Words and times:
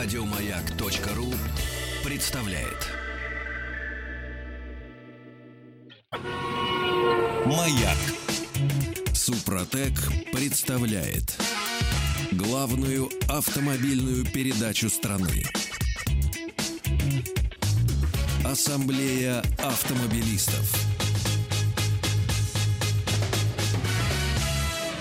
Радиомаяк.ру 0.00 1.34
представляет. 2.04 2.86
Маяк. 7.44 7.98
Супротек 9.12 9.94
представляет 10.32 11.36
главную 12.30 13.10
автомобильную 13.28 14.24
передачу 14.24 14.88
страны. 14.88 15.42
Ассамблея 18.44 19.42
автомобилистов. 19.58 20.76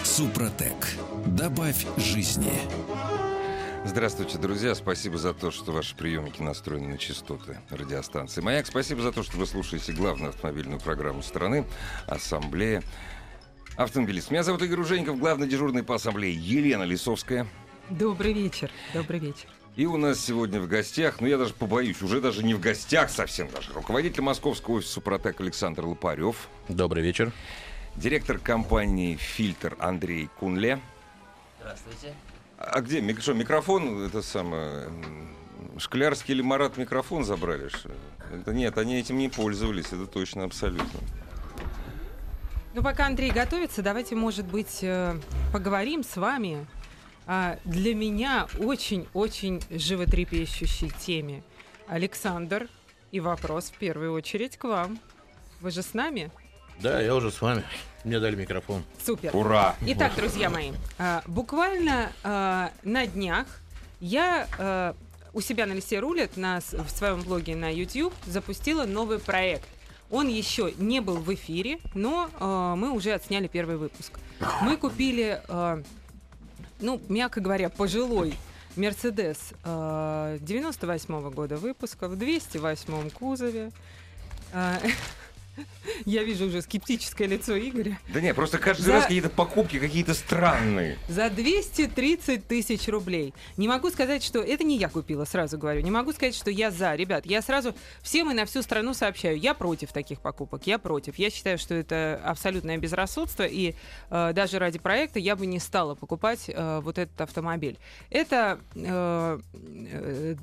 Супротек. 0.03 0.97
Добавь 1.27 1.85
жизни. 1.97 2.51
Здравствуйте, 3.87 4.37
друзья. 4.37 4.75
Спасибо 4.75 5.17
за 5.17 5.33
то, 5.33 5.49
что 5.49 5.71
ваши 5.71 5.95
приемники 5.95 6.41
настроены 6.41 6.89
на 6.89 6.97
частоты 6.97 7.57
радиостанции 7.69 8.41
«Маяк». 8.41 8.67
Спасибо 8.67 9.01
за 9.01 9.13
то, 9.13 9.23
что 9.23 9.37
вы 9.37 9.47
слушаете 9.47 9.93
главную 9.93 10.29
автомобильную 10.29 10.79
программу 10.79 11.23
страны 11.23 11.65
«Ассамблея 12.05 12.83
автомобилист». 13.77 14.29
Меня 14.29 14.43
зовут 14.43 14.61
Игорь 14.61 14.81
Ужеников, 14.81 15.17
главный 15.17 15.47
дежурный 15.47 15.83
по 15.83 15.95
ассамблее 15.95 16.35
Елена 16.35 16.83
Лисовская. 16.83 17.47
Добрый 17.89 18.33
вечер. 18.33 18.69
Добрый 18.93 19.19
вечер. 19.19 19.47
И 19.77 19.85
у 19.85 19.95
нас 19.95 20.19
сегодня 20.19 20.59
в 20.59 20.67
гостях, 20.67 21.21
ну 21.21 21.27
я 21.27 21.37
даже 21.37 21.53
побоюсь, 21.53 22.01
уже 22.01 22.19
даже 22.19 22.43
не 22.43 22.53
в 22.53 22.59
гостях 22.59 23.09
совсем 23.09 23.49
даже, 23.49 23.71
руководитель 23.71 24.21
московского 24.21 24.75
офиса 24.75 24.93
«Супротек» 24.93 25.39
Александр 25.39 25.85
Лопарев. 25.85 26.49
Добрый 26.67 27.01
вечер. 27.01 27.31
Директор 27.95 28.37
компании 28.37 29.15
«Фильтр» 29.15 29.77
Андрей 29.79 30.29
Кунле. 30.39 30.81
Здравствуйте. 31.61 32.13
А 32.57 32.81
где 32.81 33.01
мик- 33.01 33.21
что, 33.21 33.33
микрофон, 33.33 34.03
это 34.05 34.21
самое, 34.21 34.89
Шклярский 35.77 36.33
или 36.33 36.41
Марат 36.41 36.77
микрофон 36.77 37.23
забрали? 37.23 37.69
Это 38.33 38.51
нет, 38.51 38.77
они 38.77 38.97
этим 38.99 39.17
не 39.17 39.29
пользовались, 39.29 39.87
это 39.87 40.07
точно, 40.07 40.43
абсолютно. 40.43 40.99
Ну, 42.73 42.83
пока 42.83 43.05
Андрей 43.07 43.31
готовится, 43.31 43.81
давайте, 43.81 44.15
может 44.15 44.45
быть, 44.45 44.79
э, 44.81 45.19
поговорим 45.53 46.03
с 46.03 46.17
вами 46.17 46.65
о 47.25 47.57
для 47.65 47.93
меня 47.95 48.47
очень-очень 48.59 49.61
животрепещущей 49.69 50.89
теме. 50.89 51.43
Александр, 51.87 52.67
и 53.11 53.19
вопрос 53.19 53.69
в 53.69 53.77
первую 53.77 54.13
очередь 54.13 54.57
к 54.57 54.65
вам. 54.65 54.99
Вы 55.61 55.71
же 55.71 55.81
с 55.81 55.93
нами? 55.93 56.31
Да, 56.81 57.01
я 57.01 57.15
уже 57.15 57.31
с 57.31 57.41
вами. 57.41 57.63
Мне 58.03 58.19
дали 58.19 58.35
микрофон. 58.35 58.83
Супер. 59.03 59.35
Ура! 59.35 59.75
Итак, 59.81 60.13
друзья 60.15 60.49
мои, 60.49 60.71
а, 60.97 61.23
буквально 61.27 62.11
а, 62.23 62.71
на 62.83 63.05
днях 63.07 63.47
я 63.99 64.47
а, 64.57 64.95
у 65.33 65.41
себя 65.41 65.65
на 65.65 65.73
листе 65.73 65.99
рулет 65.99 66.37
на, 66.37 66.61
с- 66.61 66.73
в 66.73 66.89
своем 66.89 67.21
блоге 67.21 67.55
на 67.55 67.69
YouTube 67.73 68.13
запустила 68.25 68.85
новый 68.85 69.19
проект. 69.19 69.67
Он 70.09 70.27
еще 70.29 70.73
не 70.77 71.01
был 71.01 71.17
в 71.17 71.33
эфире, 71.33 71.79
но 71.93 72.29
мы 72.77 72.91
уже 72.91 73.11
отсняли 73.11 73.47
первый 73.47 73.75
выпуск. 73.75 74.13
Мы 74.61 74.77
купили, 74.77 75.41
ну, 76.79 77.01
мягко 77.09 77.41
говоря, 77.41 77.67
пожилой 77.67 78.33
Мерседес 78.77 79.51
98 79.65 81.29
года 81.31 81.57
выпуска 81.57 82.07
в 82.07 82.15
208 82.15 83.09
кузове. 83.09 83.71
Я 86.05 86.23
вижу 86.23 86.45
уже 86.47 86.61
скептическое 86.61 87.27
лицо 87.27 87.57
Игоря. 87.57 87.99
Да 88.13 88.21
не, 88.21 88.33
просто 88.33 88.57
каждый 88.57 88.83
За- 88.83 88.93
раз 88.93 89.03
какие-то 89.03 89.29
покупки 89.29 89.79
какие-то 89.79 90.13
странные. 90.13 90.97
За 91.07 91.29
230 91.29 92.47
тысяч 92.47 92.87
рублей. 92.87 93.33
Не 93.57 93.67
могу 93.67 93.89
сказать, 93.89 94.23
что... 94.23 94.39
Это 94.41 94.63
не 94.63 94.77
я 94.77 94.89
купила, 94.89 95.25
сразу 95.25 95.57
говорю. 95.57 95.81
Не 95.81 95.91
могу 95.91 96.13
сказать, 96.13 96.35
что 96.35 96.51
я 96.51 96.71
за. 96.71 96.95
Ребят, 96.95 97.25
я 97.25 97.41
сразу 97.41 97.75
всем 98.01 98.31
и 98.31 98.33
на 98.33 98.45
всю 98.45 98.61
страну 98.61 98.93
сообщаю. 98.93 99.37
Я 99.37 99.53
против 99.53 99.91
таких 99.91 100.19
покупок. 100.21 100.67
Я 100.67 100.79
против. 100.79 101.15
Я 101.17 101.29
считаю, 101.29 101.57
что 101.57 101.73
это 101.73 102.21
абсолютное 102.23 102.77
безрассудство. 102.77 103.43
И 103.43 103.75
э, 104.09 104.31
даже 104.33 104.59
ради 104.59 104.79
проекта 104.79 105.19
я 105.19 105.35
бы 105.35 105.45
не 105.45 105.59
стала 105.59 105.95
покупать 105.95 106.45
э, 106.47 106.79
вот 106.83 106.97
этот 106.97 107.19
автомобиль. 107.21 107.77
Это 108.09 108.59
э, 108.75 109.39
э, 109.53 110.35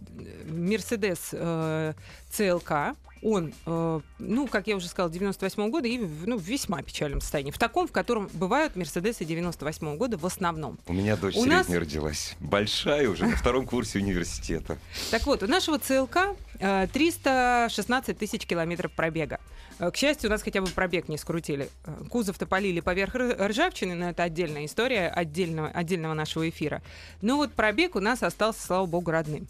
Mercedes 0.46 1.18
э, 1.32 1.94
CLK. 2.32 2.96
Он, 3.24 3.54
э, 3.64 4.00
ну, 4.18 4.46
как 4.46 4.66
я 4.66 4.76
уже 4.76 4.86
сказала, 4.86 5.10
98 5.10 5.70
года 5.70 5.88
и 5.88 5.96
ну, 5.98 6.36
в 6.36 6.42
весьма 6.42 6.82
печальном 6.82 7.22
состоянии. 7.22 7.50
В 7.50 7.58
таком, 7.58 7.88
в 7.88 7.92
котором 7.92 8.28
бывают 8.34 8.76
Мерседесы 8.76 9.24
98 9.24 9.96
года 9.96 10.18
в 10.18 10.26
основном. 10.26 10.78
У 10.86 10.92
меня 10.92 11.16
дочь 11.16 11.34
У 11.34 11.40
средняя 11.40 11.58
нас- 11.60 11.70
родилась. 11.70 12.36
Большая 12.38 13.08
уже, 13.08 13.24
на 13.26 13.34
втором 13.36 13.66
курсе 13.66 13.98
университета. 13.98 14.78
Так 15.10 15.24
вот, 15.26 15.42
у 15.42 15.46
нашего 15.46 15.78
ЦЛК 15.78 16.36
э, 16.60 16.86
316 16.92 18.18
тысяч 18.18 18.46
километров 18.46 18.92
пробега. 18.92 19.40
Э, 19.78 19.90
К 19.90 19.96
счастью, 19.96 20.28
у 20.28 20.30
нас 20.30 20.42
хотя 20.42 20.60
бы 20.60 20.66
пробег 20.68 21.08
не 21.08 21.16
скрутили. 21.16 21.70
Э, 21.86 22.04
Кузов-то 22.10 22.44
полили 22.46 22.80
поверх 22.80 23.14
ржавчины, 23.14 23.94
но 23.94 24.10
это 24.10 24.22
отдельная 24.24 24.66
история 24.66 25.08
отдельного, 25.08 25.68
отдельного 25.68 26.12
нашего 26.12 26.46
эфира. 26.48 26.82
Но 27.22 27.36
вот 27.36 27.52
пробег 27.54 27.96
у 27.96 28.00
нас 28.00 28.22
остался, 28.22 28.60
слава 28.60 28.84
богу, 28.86 29.10
родным. 29.10 29.46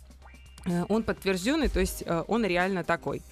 Э, 0.67 0.85
Он 0.89 1.03
подтвержденный, 1.03 1.69
то 1.69 1.81
есть 1.81 2.03
э, 2.07 2.25
он 2.27 2.45
реально 2.45 2.85
такой. 2.85 3.23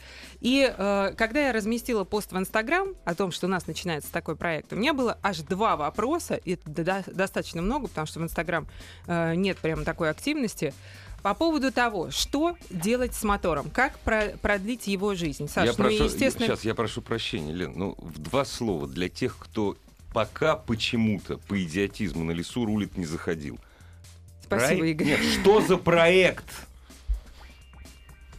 И 0.40 0.72
э, 0.76 1.14
когда 1.16 1.46
я 1.46 1.52
разместила 1.52 2.04
пост 2.04 2.32
в 2.32 2.36
Инстаграм 2.38 2.88
о 3.04 3.14
том, 3.14 3.30
что 3.32 3.46
у 3.46 3.50
нас 3.50 3.66
начинается 3.66 4.12
такой 4.12 4.36
проект, 4.36 4.72
у 4.72 4.76
меня 4.76 4.92
было 4.92 5.18
аж 5.22 5.38
два 5.40 5.76
вопроса, 5.76 6.34
и 6.34 6.52
это 6.54 6.70
до- 6.70 7.04
достаточно 7.06 7.62
много, 7.62 7.88
потому 7.88 8.06
что 8.06 8.20
в 8.20 8.22
Инстаграм 8.22 8.66
э, 9.06 9.34
нет 9.34 9.58
прямо 9.58 9.84
такой 9.84 10.10
активности, 10.10 10.74
по 11.22 11.34
поводу 11.34 11.70
того, 11.70 12.10
что 12.10 12.56
делать 12.68 13.14
с 13.14 13.22
мотором, 13.22 13.70
как 13.70 13.96
про- 14.00 14.32
продлить 14.42 14.88
его 14.88 15.14
жизнь. 15.14 15.48
Саш, 15.48 15.66
я 15.66 15.70
ну 15.70 15.76
прошу, 15.76 16.04
естественно... 16.04 16.46
Сейчас, 16.48 16.64
я 16.64 16.74
прошу 16.74 17.00
прощения, 17.00 17.52
Лен. 17.52 17.72
Ну, 17.76 17.94
в 17.98 18.18
два 18.18 18.44
слова 18.44 18.88
для 18.88 19.08
тех, 19.08 19.38
кто 19.38 19.76
пока 20.12 20.56
почему-то 20.56 21.38
по 21.38 21.62
идиотизму 21.62 22.24
на 22.24 22.32
лесу 22.32 22.64
рулит 22.66 22.98
не 22.98 23.06
заходил. 23.06 23.58
Спасибо, 24.44 24.80
Проект- 24.80 25.00
Игорь. 25.00 25.06
Нет, 25.06 25.20
что 25.40 25.60
за 25.60 25.76
проект? 25.76 26.44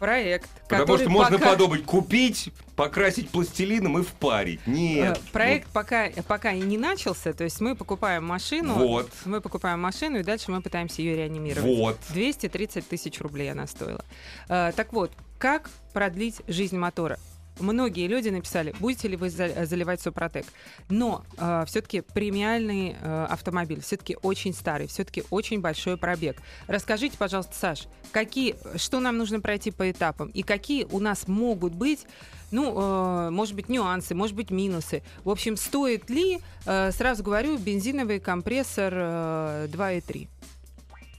Проект, 0.03 0.49
Потому 0.67 0.97
что 0.97 1.09
можно 1.09 1.37
пока- 1.39 1.51
подумать, 1.51 1.85
купить, 1.85 2.49
покрасить 2.75 3.29
пластилином 3.29 3.99
и 3.99 4.03
впарить. 4.03 4.59
Нет. 4.67 5.17
Э, 5.17 5.31
Проект 5.31 5.69
пока, 5.71 6.09
пока 6.27 6.51
и 6.51 6.59
не 6.59 6.77
начался, 6.77 7.31
то 7.31 7.45
есть 7.45 7.61
мы 7.61 7.73
покупаем 7.73 8.25
машину, 8.25 8.73
Вот. 8.73 9.09
мы 9.23 9.39
покупаем 9.39 9.79
машину, 9.79 10.19
и 10.19 10.23
дальше 10.23 10.51
мы 10.51 10.61
пытаемся 10.61 11.01
ее 11.01 11.15
реанимировать. 11.15 11.63
Вот. 11.77 11.99
230 12.09 12.85
тысяч 12.85 13.21
рублей 13.21 13.49
она 13.49 13.65
стоила. 13.65 14.03
Э, 14.49 14.73
так 14.75 14.91
вот, 14.91 15.09
как 15.37 15.69
продлить 15.93 16.41
жизнь 16.49 16.77
мотора? 16.77 17.17
Многие 17.59 18.07
люди 18.07 18.29
написали, 18.29 18.73
будете 18.79 19.07
ли 19.07 19.15
вы 19.15 19.29
за- 19.29 19.65
заливать 19.65 20.01
Супротек. 20.01 20.45
Но 20.89 21.23
все-таки 21.67 22.01
премиальный 22.01 22.95
э, 22.99 23.25
автомобиль, 23.29 23.81
все-таки 23.81 24.17
очень 24.21 24.53
старый, 24.53 24.87
все-таки 24.87 25.23
очень 25.29 25.61
большой 25.61 25.97
пробег. 25.97 26.37
Расскажите, 26.67 27.17
пожалуйста, 27.17 27.55
Саш, 27.55 27.87
какие, 28.11 28.55
что 28.77 28.99
нам 28.99 29.17
нужно 29.17 29.39
пройти 29.39 29.71
по 29.71 29.89
этапам 29.89 30.29
и 30.29 30.43
какие 30.43 30.85
у 30.85 30.99
нас 30.99 31.27
могут 31.27 31.73
быть, 31.73 32.05
ну, 32.51 32.73
э, 32.79 33.29
может 33.29 33.55
быть, 33.55 33.69
нюансы, 33.69 34.15
может 34.15 34.35
быть, 34.35 34.51
минусы. 34.51 35.03
В 35.23 35.29
общем, 35.29 35.57
стоит 35.57 36.09
ли, 36.09 36.39
э, 36.65 36.91
сразу 36.91 37.23
говорю, 37.23 37.57
бензиновый 37.57 38.19
компрессор 38.19 38.93
э, 38.95 39.67
2.3? 39.71 40.27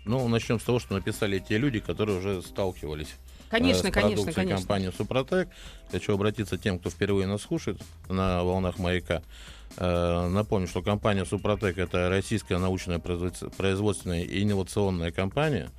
Ну, 0.05 0.29
начнем 0.29 0.61
с 0.61 0.63
того, 0.65 0.79
что 0.79 0.95
написали 0.95 1.39
те 1.39 1.59
люди, 1.59 1.81
которые 1.81 2.19
уже 2.19 2.43
сталкивались 2.43 3.15
Конечно, 3.51 3.91
с 3.91 3.93
конечно, 3.93 4.33
конечно. 4.33 4.57
компании 4.59 4.91
Супротек. 4.97 5.49
Хочу 5.91 6.15
обратиться 6.15 6.59
к 6.59 6.61
тем, 6.61 6.79
кто 6.79 6.91
впервые 6.91 7.27
нас 7.27 7.43
слушает 7.43 7.81
на 8.09 8.43
волнах 8.43 8.79
маяка. 8.79 9.23
Э, 9.77 10.29
Напомню, 10.29 10.67
что 10.67 10.83
компания 10.83 11.25
Супротек 11.25 11.79
это 11.79 12.09
российская 12.09 12.59
научная 12.59 12.99
производс- 12.99 13.49
производственная 13.57 14.23
и 14.23 14.43
инновационная 14.43 15.13
компания. 15.13 15.71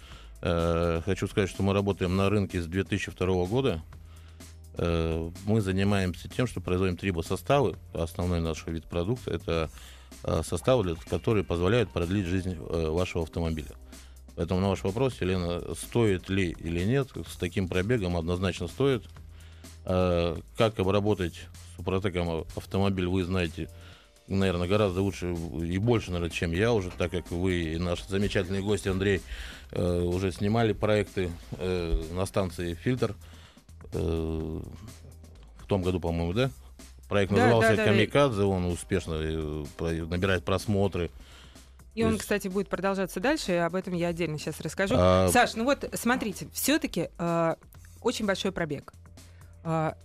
Э, 0.41 1.01
Хочу 1.05 1.27
сказать, 1.27 1.49
что 1.49 1.63
мы 1.63 1.73
работаем 1.73 2.15
на 2.15 2.29
рынке 2.29 2.61
с 2.61 2.65
2002 2.65 3.45
года. 3.45 3.81
Э, 4.77 5.29
Мы 5.45 5.61
занимаемся 5.61 6.29
тем, 6.29 6.47
что 6.47 6.61
производим 6.61 6.97
трибосоставы. 6.97 7.75
Основной 7.93 8.39
наш 8.41 8.65
вид 8.67 8.85
продукта 8.85 9.31
это 9.31 9.69
составы, 10.43 10.95
которые 11.09 11.43
позволяют 11.43 11.91
продлить 11.91 12.25
жизнь 12.25 12.55
вашего 12.57 13.23
автомобиля. 13.23 13.69
Поэтому 14.35 14.59
на 14.59 14.69
ваш 14.69 14.83
вопрос, 14.83 15.15
Елена, 15.21 15.61
стоит 15.75 16.29
ли 16.29 16.55
или 16.59 16.83
нет, 16.83 17.09
с 17.27 17.37
таким 17.37 17.67
пробегом 17.67 18.17
однозначно 18.17 18.67
стоит. 18.67 19.03
Э, 19.85 20.37
Как 20.57 20.79
обработать 20.79 21.41
супротеком 21.77 22.45
автомобиль, 22.55 23.07
вы 23.07 23.23
знаете, 23.23 23.69
наверное, 24.27 24.67
гораздо 24.67 25.01
лучше 25.01 25.33
и 25.33 25.77
больше, 25.77 26.11
наверное, 26.11 26.33
чем 26.33 26.51
я 26.51 26.73
уже, 26.73 26.89
так 26.89 27.11
как 27.11 27.31
вы 27.31 27.73
и 27.73 27.77
наш 27.77 28.03
замечательный 28.07 28.61
гость 28.61 28.87
Андрей 28.87 29.21
э, 29.71 30.01
уже 30.01 30.31
снимали 30.31 30.73
проекты 30.73 31.29
э, 31.51 32.03
на 32.13 32.25
станции 32.25 32.73
«Фильтр». 32.73 33.15
э, 33.93 34.61
в 35.59 35.67
том 35.67 35.81
году, 35.81 35.99
по-моему, 35.99 36.33
да? 36.33 36.51
Проект 37.07 37.31
Да, 37.33 37.43
назывался 37.43 37.75
да, 37.75 37.75
да. 37.77 37.85
«Камикадзе», 37.85 38.43
он 38.43 38.65
успешно 38.65 39.17
набирает 39.79 40.43
просмотры. 40.43 41.09
И 41.95 42.03
он, 42.03 42.17
кстати, 42.17 42.47
будет 42.49 42.67
продолжаться 42.69 43.19
дальше, 43.19 43.53
и 43.53 43.55
об 43.55 43.73
этом 43.73 43.93
я 43.93 44.09
отдельно 44.09 44.37
сейчас 44.37 44.59
расскажу. 44.61 44.95
А- 44.97 45.29
Саш, 45.29 45.55
ну 45.55 45.63
вот 45.63 45.89
смотрите, 45.93 46.47
все-таки 46.53 47.09
очень 48.01 48.25
большой 48.25 48.51
пробег. 48.51 48.93
А, 49.63 49.97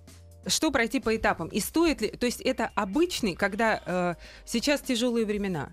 что 0.47 0.71
пройти 0.71 1.01
по 1.01 1.15
этапам? 1.15 1.49
И 1.49 1.61
стоит 1.61 2.01
ли... 2.01 2.09
То 2.09 2.25
есть 2.27 2.41
это 2.41 2.71
обычный, 2.75 3.35
когда 3.35 3.83
э, 3.85 4.15
сейчас 4.47 4.81
тяжелые 4.81 5.27
времена. 5.27 5.71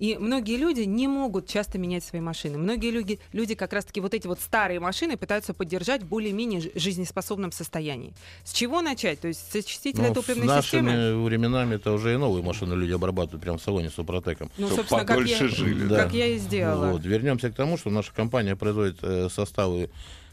И 0.00 0.16
многие 0.18 0.56
люди 0.56 0.80
не 0.80 1.06
могут 1.08 1.46
часто 1.46 1.76
менять 1.78 2.02
свои 2.02 2.22
машины. 2.22 2.56
Многие 2.56 2.90
люди, 2.90 3.20
люди 3.32 3.54
как 3.54 3.74
раз-таки 3.74 4.00
вот 4.00 4.14
эти 4.14 4.26
вот 4.26 4.40
старые 4.40 4.80
машины 4.80 5.18
пытаются 5.18 5.52
поддержать 5.52 6.02
в 6.02 6.06
более-менее 6.08 6.62
жи- 6.62 6.72
жизнеспособном 6.74 7.52
состоянии. 7.52 8.14
С 8.42 8.52
чего 8.54 8.80
начать? 8.80 9.20
То 9.20 9.28
есть 9.28 9.52
с 9.52 9.54
очистителя 9.54 10.08
Ну, 10.08 10.14
с 10.14 10.14
топливной 10.14 10.46
нашими 10.46 10.88
системы? 10.88 11.24
временами 11.24 11.74
это 11.74 11.92
уже 11.92 12.14
и 12.14 12.16
новые 12.16 12.42
машины 12.42 12.72
люди 12.72 12.92
обрабатывают 12.92 13.42
прямо 13.42 13.58
в 13.58 13.62
салоне 13.62 13.90
с 13.90 13.94
Супротеком. 13.94 14.50
Ну, 14.56 14.68
Чтоб 14.68 14.78
собственно, 14.78 15.04
как 15.04 15.20
я, 15.26 15.36
жили, 15.48 15.86
да. 15.86 16.04
как 16.04 16.14
я 16.14 16.26
и 16.28 16.38
сделала. 16.38 16.92
Вот. 16.92 17.04
Вернемся 17.04 17.50
к 17.50 17.54
тому, 17.54 17.76
что 17.76 17.90
наша 17.90 18.14
компания 18.14 18.56
производит 18.56 19.00
э, 19.02 19.28
составы 19.30 19.90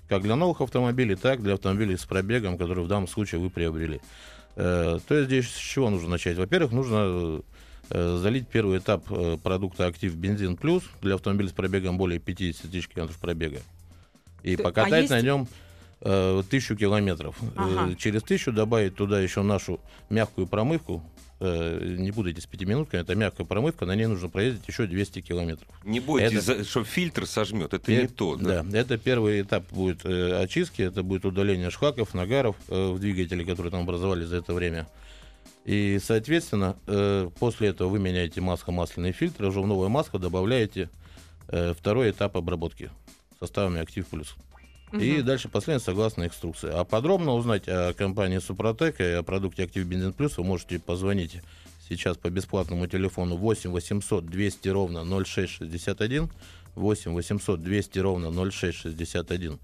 как 0.07 0.21
для 0.21 0.37
новых 0.37 0.61
автомобилей, 0.61 1.15
так 1.17 1.39
и 1.39 1.43
для 1.43 1.55
автомобилей 1.55 1.97
с 1.97 2.05
пробегом, 2.05 2.57
которые 2.57 2.85
в 2.85 2.87
данном 2.87 3.09
случае 3.09 3.41
вы 3.41 3.49
приобрели. 3.49 3.99
Э, 4.55 4.99
то 5.05 5.13
есть 5.15 5.27
здесь 5.27 5.49
с 5.49 5.57
чего 5.57 5.89
нужно 5.89 6.07
начать? 6.11 6.37
Во-первых, 6.37 6.71
нужно 6.71 6.95
э, 6.99 7.41
залить 7.89 8.47
первый 8.47 8.79
этап 8.79 9.03
э, 9.11 9.37
продукта 9.41 9.85
«Актив 9.87 10.13
Бензин 10.15 10.55
Плюс» 10.57 10.83
для 11.01 11.15
автомобиля 11.15 11.49
с 11.49 11.53
пробегом 11.53 11.97
более 11.97 12.19
50 12.19 12.69
тысяч 12.71 12.87
километров 12.87 13.17
пробега. 13.19 13.61
И 14.43 14.55
Ты- 14.55 14.61
а 14.61 14.65
покатать 14.65 15.01
есть- 15.01 15.09
на 15.11 15.21
нем 15.21 15.47
э, 16.01 16.43
тысячу 16.49 16.75
километров. 16.75 17.35
Ага. 17.55 17.91
Э, 17.91 17.95
через 17.95 18.23
тысячу 18.23 18.51
добавить 18.51 18.95
туда 18.95 19.19
еще 19.19 19.41
нашу 19.41 19.79
мягкую 20.09 20.47
промывку. 20.47 21.01
Э, 21.39 21.95
не 21.99 22.11
путайте 22.11 22.41
с 22.41 22.45
пятиминутками, 22.47 23.01
это 23.01 23.13
мягкая 23.15 23.45
промывка, 23.45 23.85
на 23.85 23.95
ней 23.95 24.07
нужно 24.07 24.27
проездить 24.27 24.67
еще 24.67 24.87
200 24.87 25.21
километров. 25.21 25.67
Не 25.83 25.99
бойтесь, 25.99 26.47
Это- 26.49 26.63
что 26.63 26.83
фильтр 26.83 27.27
сожмет. 27.27 27.73
Это 27.73 27.79
Пе- 27.85 28.01
не 28.03 28.07
то. 28.07 28.35
Да? 28.35 28.63
Да, 28.63 28.77
это 28.79 28.97
первый 28.97 29.41
этап 29.41 29.63
будет 29.71 30.03
э, 30.03 30.41
очистки, 30.41 30.81
это 30.81 31.03
будет 31.03 31.25
удаление 31.25 31.69
шлаков, 31.69 32.15
нагаров 32.15 32.55
э, 32.69 32.91
в 32.91 32.99
двигателе, 32.99 33.45
которые 33.45 33.69
там 33.71 33.81
образовались 33.81 34.27
за 34.27 34.37
это 34.37 34.53
время. 34.55 34.87
И, 35.67 35.99
соответственно, 36.01 36.77
э, 36.87 37.29
после 37.39 37.67
этого 37.67 37.89
вы 37.89 37.99
меняете 37.99 38.39
масло-масляный 38.39 39.11
фильтр, 39.11 39.43
уже 39.43 39.59
в 39.59 39.67
новое 39.67 39.89
масло 39.89 40.17
добавляете 40.17 40.89
э, 41.49 41.73
второй 41.77 42.11
этап 42.11 42.37
обработки 42.37 42.89
составами 43.37 43.81
Актив 43.81 44.07
Плюс. 44.07 44.35
И 44.93 45.17
Мгм. 45.17 45.25
дальше 45.25 45.49
последовательно 45.49 45.93
согласно 45.93 46.23
инструкции. 46.23 46.69
А 46.73 46.85
подробно 46.85 47.33
узнать 47.33 47.67
о 47.67 47.93
компании 47.93 48.39
Супротек 48.39 49.01
и 49.01 49.03
о 49.03 49.23
продукте 49.23 49.63
Актив 49.63 49.85
Бензин 49.85 50.13
Плюс 50.13 50.37
вы 50.37 50.45
можете 50.45 50.79
позвонить 50.79 51.41
сейчас 51.89 52.15
по 52.15 52.29
бесплатному 52.29 52.87
телефону 52.87 53.35
8 53.35 53.69
800 53.69 54.25
200 54.25 54.69
ровно 54.69 55.03
0661, 55.03 56.29
8 56.75 57.11
800 57.13 57.61
200 57.61 57.99
ровно 57.99 58.31
0661, 58.31 59.59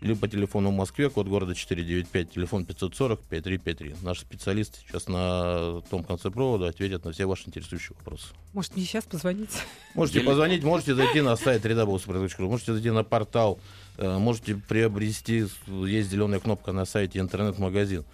или 0.00 0.14
по 0.14 0.28
телефону 0.28 0.70
в 0.70 0.74
Москве, 0.74 1.10
код 1.10 1.26
города 1.26 1.54
495, 1.54 2.30
телефон 2.32 2.64
540 2.64 3.20
5353. 3.20 3.96
Наши 4.02 4.20
специалисты 4.20 4.78
сейчас 4.86 5.08
на 5.08 5.80
том 5.90 6.04
конце 6.04 6.30
провода 6.30 6.68
ответят 6.68 7.04
на 7.04 7.12
все 7.12 7.26
ваши 7.26 7.48
интересующие 7.48 7.96
вопросы. 7.96 8.28
Может, 8.52 8.76
мне 8.76 8.84
сейчас 8.84 9.04
позвонить? 9.04 9.50
Можете 9.94 10.20
позвонить, 10.20 10.62
можете 10.62 10.94
зайти 10.94 11.20
на 11.20 11.36
сайт 11.36 11.64
www.suprotec.ru, 11.64 12.48
можете 12.48 12.72
зайти 12.74 12.90
на 12.90 13.02
портал, 13.02 13.58
э, 13.96 14.18
можете 14.18 14.54
приобрести, 14.54 15.46
есть 15.66 16.10
зеленая 16.10 16.38
кнопка 16.38 16.72
на 16.72 16.84
сайте 16.84 17.18
интернет-магазин, 17.18 18.04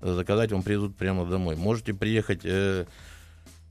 заказать 0.00 0.52
вам 0.52 0.62
привезут 0.62 0.96
прямо 0.96 1.24
домой. 1.24 1.56
Можете 1.56 1.94
приехать 1.94 2.40
э, 2.44 2.84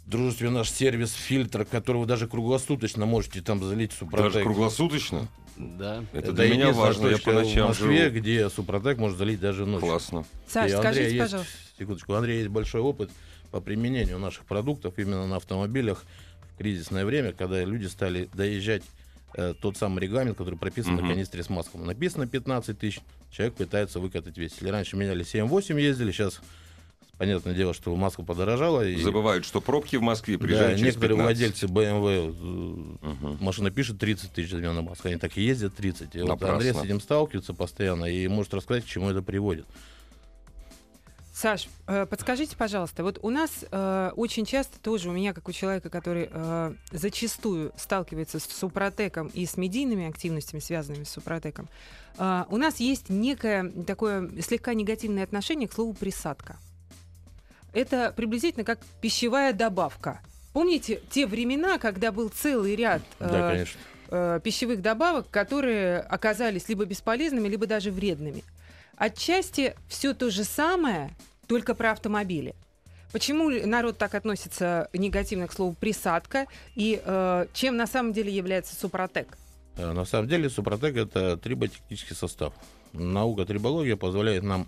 в 0.05 0.09
дружественный 0.09 0.51
наш 0.51 0.71
сервис 0.71 1.13
фильтр, 1.13 1.65
который 1.65 1.97
вы 1.97 2.07
даже 2.07 2.27
круглосуточно 2.27 3.05
можете 3.05 3.41
там 3.41 3.63
залить 3.63 3.91
Супротек. 3.91 4.33
Даже 4.33 4.43
круглосуточно. 4.43 5.27
Да. 5.59 6.03
Это 6.13 6.31
для 6.31 6.47
меня 6.49 6.71
важно. 6.71 7.07
Я 7.09 7.17
по 7.17 7.33
ночам 7.33 7.65
в 7.65 7.69
Москве, 7.69 8.05
живу. 8.05 8.15
где 8.19 8.49
Супротек 8.49 8.97
может 8.97 9.17
залить 9.17 9.39
даже 9.41 9.65
ночью. 9.65 9.87
Классно. 9.89 10.25
Саш, 10.47 10.71
И 10.71 10.73
у 10.73 10.77
Андрея 10.77 10.93
скажите, 10.93 11.15
есть- 11.15 11.19
пожалуйста. 11.19 11.53
Секундочку, 11.77 12.13
у 12.13 12.15
Андрея 12.15 12.37
есть 12.39 12.49
большой 12.49 12.81
опыт 12.81 13.11
по 13.51 13.59
применению 13.59 14.19
наших 14.19 14.45
продуктов 14.45 14.93
именно 14.97 15.27
на 15.27 15.35
автомобилях 15.35 16.05
в 16.53 16.57
кризисное 16.57 17.05
время, 17.05 17.33
когда 17.33 17.63
люди 17.63 17.85
стали 17.87 18.29
доезжать 18.33 18.83
э, 19.35 19.53
тот 19.61 19.77
самый 19.77 19.99
регламент, 19.99 20.37
который 20.37 20.57
прописан 20.57 20.93
Мгм. 20.93 21.03
на 21.03 21.09
канистре 21.13 21.43
с 21.43 21.49
маслом. 21.49 21.85
Написано 21.85 22.25
15 22.25 22.79
тысяч, 22.79 22.99
человек 23.31 23.53
пытается 23.55 23.99
выкатать 23.99 24.37
весь. 24.39 24.53
Если 24.53 24.69
раньше 24.69 24.95
меняли 24.97 25.23
7-8 25.23 25.79
ездили, 25.79 26.11
сейчас 26.11 26.41
понятное 27.19 27.53
дело, 27.53 27.73
что 27.73 27.93
масло 27.95 28.23
подорожало. 28.23 28.87
И, 28.87 28.95
Забывают, 28.95 29.45
что 29.45 29.59
пробки 29.59 29.97
в 29.97 30.01
Москве 30.01 30.37
да, 30.37 30.45
приезжают 30.45 30.79
через 30.79 30.95
некоторые 30.95 31.17
15. 31.17 31.25
владельцы 31.25 31.65
BMW, 31.67 32.97
э, 33.01 33.07
Мгм. 33.07 33.37
машина 33.41 33.69
пишет 33.69 33.99
30 33.99 34.31
тысяч 34.31 34.51
замена 34.51 34.81
маска, 34.81 35.09
они 35.09 35.17
так 35.17 35.37
и 35.37 35.41
ездят 35.41 35.75
30. 35.75 36.15
И 36.15 36.21
вот. 36.21 36.41
Андрей 36.41 36.73
с 36.73 36.81
этим 36.81 37.01
сталкивается 37.01 37.53
постоянно 37.53 38.05
и 38.05 38.27
может 38.29 38.53
рассказать, 38.53 38.85
к 38.85 38.87
чему 38.87 39.09
это 39.09 39.21
приводит. 39.21 39.65
Саш, 41.33 41.67
э, 41.87 42.05
подскажите, 42.05 42.55
пожалуйста, 42.57 43.03
вот 43.03 43.19
у 43.21 43.29
нас 43.29 43.65
э, 43.69 44.11
очень 44.15 44.45
часто 44.45 44.79
тоже, 44.79 45.09
у 45.09 45.13
меня, 45.13 45.33
как 45.33 45.47
у 45.47 45.51
человека, 45.51 45.89
который 45.89 46.29
э, 46.31 46.73
зачастую 46.91 47.71
сталкивается 47.77 48.39
с 48.39 48.45
супротеком 48.45 49.27
и 49.27 49.45
с 49.45 49.57
медийными 49.57 50.07
активностями, 50.07 50.59
связанными 50.61 51.03
с 51.03 51.09
супротеком, 51.09 51.67
э, 52.17 52.43
у 52.49 52.57
нас 52.57 52.79
есть 52.79 53.09
некое 53.09 53.71
такое 53.85 54.29
слегка 54.41 54.73
негативное 54.73 55.23
отношение 55.23 55.67
к 55.67 55.73
слову 55.73 55.93
«присадка». 55.93 56.57
Это 57.73 58.13
приблизительно 58.15 58.63
как 58.65 58.79
пищевая 59.01 59.53
добавка. 59.53 60.19
Помните 60.53 61.01
те 61.11 61.27
времена, 61.27 61.77
когда 61.77 62.11
был 62.11 62.29
целый 62.29 62.75
ряд 62.75 63.01
э, 63.19 63.29
Да, 63.29 63.51
конечно. 63.51 63.79
э, 64.09 64.39
пищевых 64.43 64.81
добавок, 64.81 65.29
которые 65.29 65.99
оказались 65.99 66.67
либо 66.69 66.85
бесполезными, 66.85 67.47
либо 67.47 67.67
даже 67.67 67.91
вредными. 67.91 68.43
Отчасти 68.97 69.75
все 69.87 70.13
то 70.13 70.29
же 70.29 70.43
самое, 70.43 71.11
только 71.47 71.75
про 71.75 71.91
автомобили. 71.91 72.55
Почему 73.11 73.49
народ 73.49 73.97
так 73.97 74.13
относится 74.15 74.89
негативно 74.93 75.47
к 75.47 75.53
слову 75.53 75.73
присадка 75.79 76.45
и 76.75 77.01
э, 77.03 77.45
чем 77.53 77.77
на 77.77 77.87
самом 77.87 78.13
деле 78.13 78.31
является 78.31 78.75
супротек? 78.75 79.37
Э, 79.77 79.91
На 79.93 80.05
самом 80.05 80.27
деле 80.27 80.49
Супротек 80.49 80.95
это 80.97 81.37
триботехнический 81.37 82.15
состав. 82.15 82.53
Наука 82.93 83.45
трибология 83.45 83.95
позволяет 83.95 84.43
нам 84.43 84.67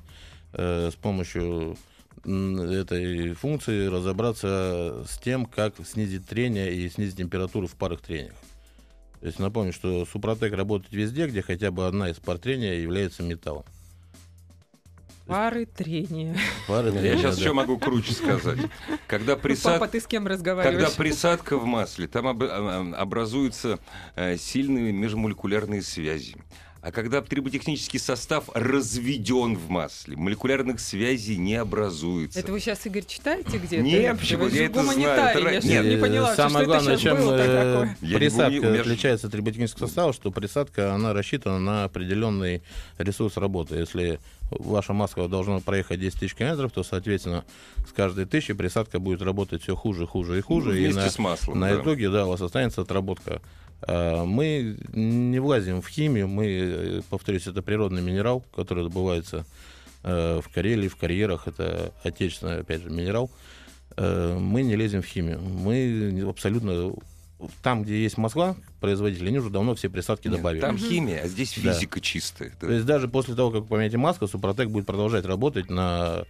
э, 0.53 0.89
с 0.91 0.95
помощью 0.95 1.75
этой 2.23 3.33
функции 3.33 3.87
разобраться 3.87 5.03
с 5.07 5.17
тем, 5.17 5.45
как 5.45 5.75
снизить 5.85 6.27
трение 6.27 6.73
и 6.73 6.89
снизить 6.89 7.17
температуру 7.17 7.67
в 7.67 7.75
парах 7.75 8.01
трениях. 8.01 8.35
То 9.19 9.27
есть 9.27 9.39
напомню, 9.39 9.71
что 9.71 10.05
Супротек 10.05 10.53
работает 10.53 10.91
везде, 10.93 11.27
где 11.27 11.41
хотя 11.41 11.71
бы 11.71 11.85
одна 11.87 12.09
из 12.09 12.17
пар 12.17 12.37
трения 12.39 12.75
является 12.79 13.21
металлом. 13.23 13.65
Пары 15.27 15.65
трения. 15.65 16.35
Пары 16.67 16.87
Я 16.89 16.99
трения, 16.99 17.17
сейчас 17.17 17.37
да. 17.37 17.41
еще 17.43 17.53
могу 17.53 17.77
круче 17.77 18.13
сказать. 18.13 18.59
Когда 19.07 19.35
Папа, 19.35 19.43
присадка... 19.43 19.87
ты 19.87 20.01
с 20.01 20.07
кем 20.07 20.23
Когда 20.23 20.33
разговариваешь? 20.33 20.95
присадка 20.95 21.57
в 21.57 21.65
масле, 21.65 22.07
там 22.07 22.27
об- 22.27 22.43
а, 22.43 22.93
образуются 22.97 23.79
э, 24.15 24.35
сильные 24.37 24.91
межмолекулярные 24.91 25.83
связи. 25.83 26.35
А 26.81 26.91
когда 26.91 27.21
триботехнический 27.21 27.99
состав 27.99 28.49
разведен 28.55 29.55
в 29.55 29.69
масле, 29.69 30.17
молекулярных 30.17 30.79
связей 30.79 31.37
не 31.37 31.53
образуется. 31.53 32.39
Это 32.39 32.51
вы 32.51 32.59
сейчас, 32.59 32.83
Игорь, 32.87 33.05
читаете 33.05 33.59
где-то? 33.59 33.83
Нет, 33.83 34.19
почему? 34.19 34.47
Я 34.47 34.65
это 34.65 34.83
знаю. 34.83 34.99
Это 34.99 35.49
я 35.67 35.83
Нет, 35.83 35.85
не 35.85 36.01
поняла, 36.01 36.35
Самое 36.35 36.49
что 36.49 36.59
это 36.61 36.65
главное, 36.65 36.97
сейчас 36.97 37.01
чем 37.01 37.17
было 37.17 37.35
э, 37.35 37.95
такое. 37.99 38.17
Присадка 38.17 38.67
меня 38.67 38.77
ж- 38.77 38.79
отличается 38.81 39.27
от 39.27 39.33
триботехнического 39.33 39.85
состава, 39.85 40.11
что 40.11 40.31
присадка, 40.31 40.95
она 40.95 41.13
рассчитана 41.13 41.59
на 41.59 41.83
определенный 41.83 42.63
ресурс 42.97 43.37
работы. 43.37 43.75
Если 43.75 44.19
ваша 44.49 44.93
маска 44.93 45.27
должна 45.27 45.59
проехать 45.59 45.99
10 45.99 46.19
тысяч 46.19 46.33
километров, 46.33 46.71
то, 46.71 46.81
соответственно, 46.83 47.45
с 47.87 47.91
каждой 47.93 48.25
тысячи 48.25 48.53
присадка 48.53 48.97
будет 48.97 49.21
работать 49.21 49.61
все 49.61 49.75
хуже, 49.75 50.07
хуже 50.07 50.39
и 50.39 50.41
хуже. 50.41 50.69
Ну, 50.69 50.75
и 50.75 50.93
на, 50.93 51.09
с 51.11 51.19
маслом. 51.19 51.59
на 51.59 51.69
да. 51.69 51.79
итоге, 51.79 52.09
да, 52.09 52.25
у 52.25 52.29
вас 52.29 52.41
останется 52.41 52.81
отработка. 52.81 53.39
А, 53.83 54.25
Мы 54.25 54.77
не 54.93 55.39
влазим 55.39 55.81
в 55.81 55.87
химию, 55.87 56.27
мы, 56.27 56.45
э, 56.47 57.01
повторюсь, 57.09 57.47
это 57.47 57.61
природный 57.61 58.01
минерал, 58.01 58.43
который 58.55 58.83
добывается 58.83 59.45
э, 60.03 60.39
в 60.43 60.49
Карелии, 60.53 60.87
в 60.87 60.95
карьерах, 60.95 61.47
это 61.47 61.93
отечественный, 62.03 62.59
опять 62.61 62.81
же, 62.83 62.89
минерал. 62.89 63.29
Э, 63.97 64.37
Мы 64.39 64.63
не 64.63 64.75
лезем 64.75 65.01
в 65.01 65.05
химию, 65.05 65.39
мы 65.41 66.25
абсолютно 66.29 66.93
там, 67.63 67.83
где 67.83 68.03
есть 68.03 68.17
масла, 68.17 68.55
производители, 68.79 69.29
они 69.29 69.39
уже 69.39 69.49
давно 69.49 69.73
все 69.73 69.89
присадки 69.89 70.27
Нет, 70.27 70.37
добавили. 70.37 70.61
Там 70.61 70.77
химия, 70.77 71.21
а 71.23 71.27
здесь 71.27 71.55
Да. 71.57 71.73
физика 71.73 71.99
чистая. 71.99 72.51
да. 72.61 72.67
То 72.67 72.73
есть 72.73 72.85
даже 72.85 73.07
после 73.07 73.33
того, 73.35 73.49
как 73.51 73.61
вы 73.61 73.67
поменяете 73.67 73.97
маску, 73.97 74.27
Супротек 74.27 74.69
будет 74.69 74.85
продолжать 74.85 75.25
работать 75.25 75.69
на 75.71 76.23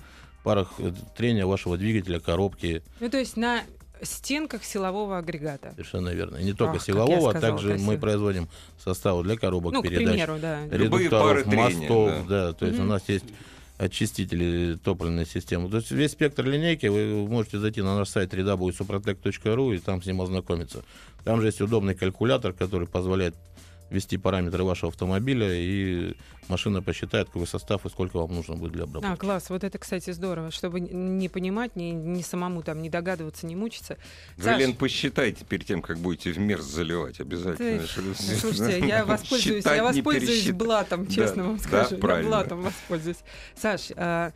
парах 0.43 0.71
э, 0.79 0.93
трения 1.17 1.45
вашего 1.45 1.77
двигателя, 1.77 2.19
коробки, 2.21 2.81
Ну, 3.01 3.09
то 3.09 3.17
есть 3.19 3.35
на 3.37 3.61
стенках 4.03 4.63
силового 4.63 5.17
агрегата. 5.17 5.71
совершенно 5.71 6.09
верно. 6.09 6.37
И 6.37 6.43
не 6.43 6.53
только 6.53 6.77
Ах, 6.77 6.83
силового, 6.83 7.29
а 7.29 7.31
сказала 7.31 7.41
также 7.53 7.69
красиво. 7.69 7.91
мы 7.91 7.97
производим 7.97 8.47
составы 8.83 9.23
для 9.23 9.37
коробок 9.37 9.73
Ну, 9.73 9.81
к 9.81 9.83
передач, 9.87 10.07
примеру, 10.07 10.37
да. 10.41 10.65
Любые 10.65 11.05
редукторов, 11.05 11.43
трения, 11.43 11.65
мостов, 11.79 12.27
да. 12.27 12.53
то 12.53 12.65
есть 12.65 12.77
Мгм. 12.77 12.87
у 12.87 12.89
нас 12.89 13.03
есть 13.07 13.25
очистители 13.77 14.77
топливной 14.83 15.25
системы. 15.25 15.69
То 15.69 15.77
есть 15.77 15.91
весь 15.91 16.11
спектр 16.11 16.45
линейки 16.45 16.85
вы 16.85 17.27
можете 17.27 17.57
зайти 17.59 17.81
на 17.81 17.95
наш 17.97 18.09
сайт 18.09 18.33
www.suprotec.ru 18.33 19.75
и 19.75 19.79
там 19.79 20.01
с 20.01 20.05
ним 20.05 20.21
ознакомиться. 20.21 20.83
Там 21.23 21.41
же 21.41 21.47
есть 21.47 21.61
удобный 21.61 21.95
калькулятор, 21.95 22.53
который 22.53 22.87
позволяет 22.87 23.35
ввести 23.91 24.17
параметры 24.17 24.63
вашего 24.63 24.89
автомобиля, 24.89 25.49
и 25.53 26.15
машина 26.47 26.81
посчитает, 26.81 27.27
какой 27.27 27.45
состав 27.45 27.85
и 27.85 27.89
сколько 27.89 28.17
вам 28.17 28.33
нужно 28.33 28.55
будет 28.55 28.71
для 28.71 28.83
обработки. 28.83 29.13
А, 29.13 29.17
класс, 29.17 29.49
вот 29.49 29.63
это, 29.63 29.77
кстати, 29.77 30.11
здорово, 30.11 30.49
чтобы 30.49 30.79
не 30.79 31.29
понимать, 31.29 31.75
не, 31.75 31.91
не 31.91 32.23
самому 32.23 32.63
там 32.63 32.81
не 32.81 32.89
догадываться, 32.89 33.45
не 33.45 33.55
мучиться. 33.55 33.97
Вы, 34.37 34.43
Саш, 34.43 34.59
Лен, 34.59 34.75
посчитайте 34.75 35.45
перед 35.45 35.65
тем, 35.65 35.81
как 35.81 35.97
будете 35.97 36.31
в 36.31 36.39
мерз 36.39 36.65
заливать 36.65 37.19
обязательно. 37.19 37.79
Ты, 37.79 37.87
слушайте, 38.39 38.79
я 38.87 39.05
воспользуюсь, 39.05 39.65
я 39.65 39.83
воспользуюсь 39.83 40.51
блатом, 40.51 41.07
честно 41.07 41.43
да, 41.43 41.49
вам 41.49 41.59
скажу. 41.59 41.97
Да, 41.97 42.17
я 42.17 42.23
блатом 42.23 42.61
воспользуюсь. 42.61 43.19
Саш, 43.55 43.91
а, 43.95 44.31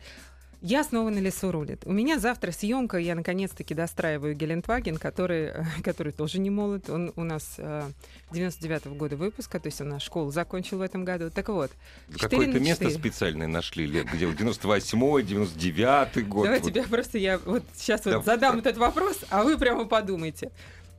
я 0.66 0.82
снова 0.82 1.10
на 1.10 1.20
лесу 1.20 1.52
рулит. 1.52 1.82
У 1.84 1.92
меня 1.92 2.18
завтра 2.18 2.50
съемка, 2.50 2.98
я 2.98 3.14
наконец-таки 3.14 3.72
достраиваю 3.72 4.34
Гелендваген, 4.34 4.96
который, 4.96 5.52
который 5.84 6.12
тоже 6.12 6.40
не 6.40 6.50
молод. 6.50 6.90
Он 6.90 7.12
у 7.14 7.22
нас 7.22 7.54
э, 7.58 7.88
99-го 8.32 8.96
года 8.96 9.16
выпуска, 9.16 9.60
то 9.60 9.68
есть 9.68 9.80
он 9.80 9.98
школу 10.00 10.32
закончил 10.32 10.78
в 10.78 10.80
этом 10.80 11.04
году. 11.04 11.30
Так 11.30 11.48
вот, 11.50 11.70
Какое-то 12.18 12.58
место 12.58 12.90
специальное 12.90 13.46
нашли, 13.46 13.86
лет, 13.86 14.06
где 14.12 14.26
98-й, 14.26 15.22
99-й 15.22 16.22
год. 16.22 16.44
Давайте 16.44 16.64
вот. 16.64 16.74
тебя 16.74 16.84
просто 16.84 17.18
я 17.18 17.38
вот 17.38 17.62
сейчас 17.74 18.02
да. 18.02 18.16
вот 18.16 18.26
задам 18.26 18.58
этот 18.58 18.76
вопрос, 18.76 19.20
а 19.30 19.44
вы 19.44 19.56
прямо 19.58 19.84
подумайте. 19.84 20.50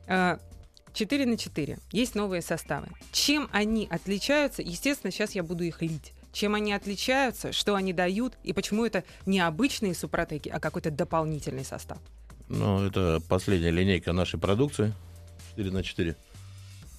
4 0.06 0.08
а, 0.08 1.26
на 1.26 1.36
4. 1.36 1.78
Есть 1.92 2.14
новые 2.14 2.40
составы. 2.40 2.88
Чем 3.12 3.50
они 3.52 3.86
отличаются? 3.90 4.62
Естественно, 4.62 5.10
сейчас 5.10 5.32
я 5.32 5.42
буду 5.42 5.64
их 5.64 5.82
лить 5.82 6.14
чем 6.32 6.54
они 6.54 6.72
отличаются, 6.72 7.52
что 7.52 7.74
они 7.74 7.92
дают 7.92 8.34
и 8.42 8.52
почему 8.52 8.84
это 8.84 9.04
не 9.26 9.40
обычные 9.40 9.94
супротеки, 9.94 10.48
а 10.48 10.60
какой-то 10.60 10.90
дополнительный 10.90 11.64
состав? 11.64 11.98
Ну, 12.48 12.84
это 12.84 13.20
последняя 13.28 13.70
линейка 13.70 14.12
нашей 14.12 14.38
продукции 14.38 14.94
4 15.56 15.70
на 15.70 15.82
4 15.82 16.16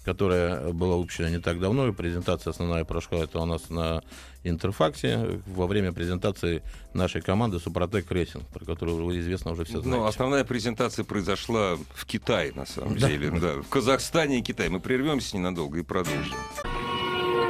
которая 0.10 0.72
была 0.72 0.96
выпущена 0.96 1.30
не 1.30 1.40
так 1.40 1.60
давно, 1.60 1.88
и 1.88 1.92
презентация 1.92 2.52
основная 2.52 2.84
прошла 2.84 3.20
это 3.20 3.40
у 3.40 3.46
нас 3.46 3.70
на 3.70 4.02
Интерфаксе 4.44 5.42
во 5.46 5.68
время 5.68 5.92
презентации 5.92 6.64
нашей 6.94 7.22
команды 7.22 7.60
Супротек 7.60 8.12
Racing, 8.12 8.48
про 8.48 8.66
которую 8.66 9.20
известно 9.20 9.52
уже 9.52 9.66
все 9.66 9.76
ну, 9.76 9.82
знаете. 9.82 10.00
Ну, 10.00 10.08
основная 10.08 10.44
презентация 10.46 11.06
произошла 11.06 11.78
в 11.94 12.06
Китае, 12.06 12.54
на 12.56 12.66
самом 12.66 12.98
да. 12.98 13.08
деле, 13.08 13.30
да, 13.32 13.62
в 13.62 13.68
Казахстане 13.68 14.40
и 14.40 14.42
Китае. 14.42 14.70
Мы 14.70 14.80
прервемся 14.80 15.38
ненадолго 15.38 15.78
и 15.80 15.84
продолжим. 15.84 16.34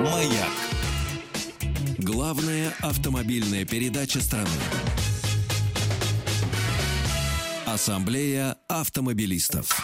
Маяк. 0.01 0.88
Главная 2.11 2.73
автомобильная 2.81 3.65
передача 3.65 4.19
страны. 4.19 4.49
Ассамблея 7.67 8.57
автомобилистов. 8.67 9.79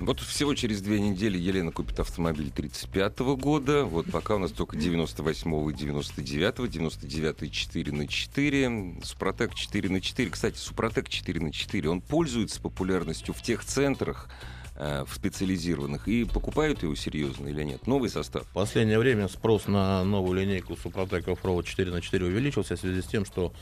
Вот 0.00 0.20
всего 0.20 0.54
через 0.54 0.82
две 0.82 1.00
недели 1.00 1.38
Елена 1.38 1.72
купит 1.72 2.00
автомобиль 2.00 2.50
35 2.50 3.20
-го 3.20 3.34
года. 3.34 3.84
Вот 3.84 4.10
пока 4.10 4.34
у 4.34 4.38
нас 4.38 4.50
только 4.52 4.76
98 4.76 5.70
и 5.70 5.72
99 5.72 6.70
99 6.70 7.50
4 7.50 7.92
на 7.92 8.06
4. 8.06 8.96
Супротек 9.02 9.54
4 9.54 9.88
на 9.88 10.02
4. 10.02 10.30
Кстати, 10.30 10.58
Супротек 10.58 11.08
4 11.08 11.40
на 11.40 11.50
4. 11.50 11.88
Он 11.88 12.02
пользуется 12.02 12.60
популярностью 12.60 13.32
в 13.32 13.40
тех 13.40 13.64
центрах, 13.64 14.28
Э, 14.28 14.59
в 14.80 15.08
специализированных 15.14 16.08
и 16.08 16.24
покупают 16.24 16.82
его 16.82 16.94
серьезно 16.94 17.48
или 17.48 17.62
нет? 17.62 17.86
Новый 17.86 18.08
состав? 18.08 18.44
В 18.44 18.52
последнее 18.52 18.98
время 18.98 19.28
спрос 19.28 19.66
на 19.66 20.02
новую 20.04 20.40
линейку 20.40 20.74
Супротек 20.74 21.28
Offroad 21.28 21.64
4 21.64 21.90
на 21.90 22.00
4 22.00 22.24
увеличился 22.24 22.76
в 22.76 22.80
связи 22.80 23.02
с 23.02 23.04
тем, 23.04 23.26
что 23.26 23.52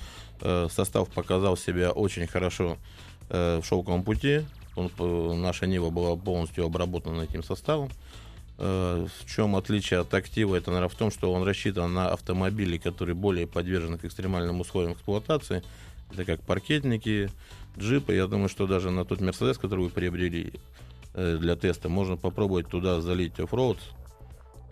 э, 0.41 0.69
состав 0.71 1.09
показал 1.09 1.57
себя 1.57 1.91
очень 1.91 2.29
хорошо 2.29 2.79
э, 3.31 3.61
в 3.61 3.67
шелковом 3.67 4.05
пути. 4.05 4.43
Он, 4.77 4.93
э, 4.97 5.33
наша 5.35 5.67
Нива 5.67 5.91
была 5.91 6.15
полностью 6.15 6.65
обработана 6.65 7.23
этим 7.23 7.43
составом. 7.43 7.91
Э, 8.59 9.05
в 9.19 9.29
чем 9.29 9.57
отличие 9.57 9.99
от 9.99 10.15
актива? 10.15 10.55
Это, 10.55 10.71
наверное, 10.71 10.89
в 10.89 10.95
том, 10.95 11.11
что 11.11 11.33
он 11.33 11.43
рассчитан 11.43 11.93
на 11.93 12.11
автомобили, 12.11 12.79
которые 12.79 13.17
более 13.17 13.49
подвержены 13.49 13.99
к 13.99 14.05
экстремальным 14.05 14.61
условиям 14.61 14.93
эксплуатации. 14.93 15.65
Это 16.13 16.25
как 16.25 16.43
паркетники, 16.43 17.29
джипы. 17.77 18.15
Я 18.15 18.29
думаю, 18.29 18.49
что 18.49 18.69
даже 18.69 18.93
на 18.93 19.05
тот 19.05 19.21
Мерседес, 19.21 19.59
который 19.59 19.81
вы 19.81 19.91
приобрели, 19.91 20.53
Э, 20.53 20.88
для 21.15 21.57
теста, 21.57 21.89
можно 21.89 22.17
попробовать 22.17 22.69
туда 22.69 23.01
залить 23.01 23.39
оффроуд, 23.41 23.79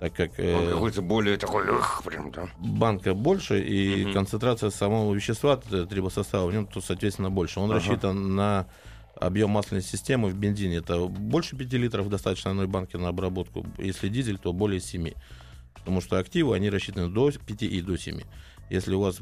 так 0.00 0.12
как 0.12 0.38
э, 0.38 0.73
какой-то 0.73 1.00
более 1.00 1.38
такой 1.38 1.64
эх, 1.66 2.02
прям, 2.05 2.31
да. 2.31 2.49
банка 2.59 3.14
больше 3.14 3.61
и 3.62 4.05
угу. 4.05 4.12
концентрация 4.12 4.69
самого 4.69 5.14
вещества 5.14 5.57
трибосостава 5.57 6.47
в 6.47 6.52
нем 6.52 6.66
то 6.66 6.81
соответственно 6.83 7.31
больше. 7.31 7.61
Он 7.61 7.71
ага. 7.71 7.81
рассчитан 7.81 8.35
на 8.35 8.66
объем 9.19 9.50
масляной 9.50 9.83
системы 9.83 10.28
в 10.28 10.37
бензине. 10.37 10.76
Это 10.76 11.07
больше 11.07 11.57
5 11.57 11.73
литров 11.75 12.11
достаточно 12.11 12.50
одной 12.50 12.66
банки 12.66 12.97
на 12.97 13.09
обработку. 13.09 13.64
Если 13.78 14.09
дизель, 14.09 14.38
то 14.38 14.52
более 14.52 14.81
7. 14.81 15.12
Потому 15.73 16.02
что 16.02 16.19
активы, 16.19 16.55
они 16.55 16.69
рассчитаны 16.69 17.09
до 17.09 17.31
5 17.31 17.62
и 17.62 17.81
до 17.81 17.97
7. 17.97 18.21
Если 18.68 18.94
у 18.94 19.00
вас 19.00 19.18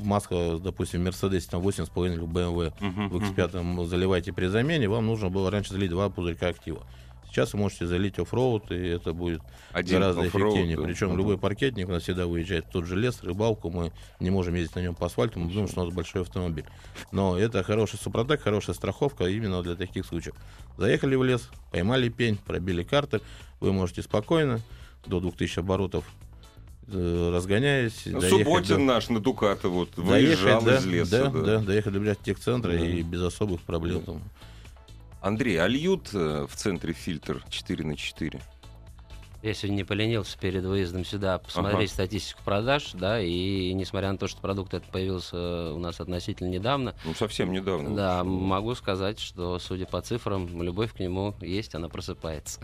маска, 0.00 0.58
допустим, 0.58 1.04
Мерседесе 1.04 1.48
там 1.50 1.62
8,5 1.62 2.14
или 2.14 2.22
BMW, 2.22 2.72
uh-huh, 2.78 3.08
в 3.08 3.16
X5 3.16 3.52
uh-huh. 3.52 3.86
заливаете 3.86 4.32
при 4.32 4.46
замене, 4.46 4.88
вам 4.88 5.06
нужно 5.06 5.28
было 5.28 5.50
раньше 5.50 5.72
залить 5.72 5.90
два 5.90 6.08
пузырька 6.08 6.48
актива. 6.48 6.86
Сейчас 7.26 7.52
вы 7.52 7.58
можете 7.58 7.86
залить 7.86 8.18
оффроуд, 8.18 8.72
и 8.72 8.86
это 8.86 9.12
будет 9.12 9.42
Один 9.72 10.00
гораздо 10.00 10.26
эффективнее. 10.26 10.80
Причем 10.80 11.12
uh-huh. 11.12 11.16
любой 11.18 11.36
паркетник 11.36 11.86
у 11.88 11.92
нас 11.92 12.04
всегда 12.04 12.26
выезжает 12.26 12.64
в 12.64 12.70
тот 12.70 12.86
же 12.86 12.96
лес, 12.96 13.22
рыбалку, 13.22 13.70
мы 13.70 13.92
не 14.18 14.30
можем 14.30 14.54
ездить 14.54 14.74
на 14.76 14.80
нем 14.80 14.94
по 14.94 15.06
асфальту, 15.06 15.38
мы 15.38 15.48
думаем, 15.48 15.68
что 15.68 15.82
у 15.82 15.84
нас 15.84 15.94
большой 15.94 16.22
автомобиль. 16.22 16.64
Но 17.12 17.38
это 17.38 17.62
хороший 17.62 17.98
супротек, 17.98 18.40
хорошая 18.40 18.74
страховка 18.74 19.26
именно 19.26 19.62
для 19.62 19.76
таких 19.76 20.06
случаев. 20.06 20.34
Заехали 20.78 21.16
в 21.16 21.22
лес, 21.22 21.50
поймали 21.70 22.08
пень, 22.08 22.38
пробили 22.38 22.82
карты, 22.82 23.20
вы 23.60 23.72
можете 23.74 24.02
спокойно 24.02 24.60
до 25.06 25.20
2000 25.20 25.58
оборотов 25.58 26.04
разгоняясь. 26.92 28.02
Ну, 28.06 28.20
Субботин 28.20 28.78
до... 28.78 28.94
наш 28.94 29.08
на 29.08 29.20
Дуката 29.20 29.68
вот 29.68 29.96
выезжал 29.96 30.62
доехать, 30.62 30.86
из 30.86 30.86
леса. 30.86 31.24
Да, 31.24 31.30
да, 31.30 31.40
да, 31.40 31.58
доехать 31.58 31.92
до 31.92 32.14
техцентра 32.14 32.72
да. 32.72 32.78
и 32.78 33.02
без 33.02 33.22
особых 33.22 33.62
проблем. 33.62 34.02
Да. 34.06 34.14
Андрей, 35.20 35.60
а 35.60 35.66
льют 35.66 36.10
э, 36.12 36.46
в 36.48 36.54
центре 36.54 36.92
фильтр 36.92 37.44
4 37.50 37.84
на 37.84 37.96
4? 37.96 38.40
Я 39.40 39.54
сегодня 39.54 39.76
не 39.76 39.84
поленился 39.84 40.36
перед 40.36 40.64
выездом 40.64 41.04
сюда 41.04 41.38
посмотреть 41.38 41.90
ага. 41.90 41.94
статистику 41.94 42.42
продаж, 42.44 42.90
да, 42.94 43.20
и 43.20 43.72
несмотря 43.72 44.10
на 44.10 44.18
то, 44.18 44.26
что 44.26 44.40
продукт 44.40 44.74
этот 44.74 44.90
появился 44.90 45.72
у 45.74 45.78
нас 45.78 46.00
относительно 46.00 46.48
недавно. 46.48 46.94
Ну, 47.04 47.14
совсем 47.14 47.52
недавно. 47.52 47.94
Да, 47.94 48.24
могу 48.24 48.74
сказать, 48.74 49.20
что, 49.20 49.60
судя 49.60 49.86
по 49.86 50.02
цифрам, 50.02 50.60
любовь 50.60 50.92
к 50.92 50.98
нему 50.98 51.34
есть, 51.40 51.76
она 51.76 51.88
просыпается. 51.88 52.60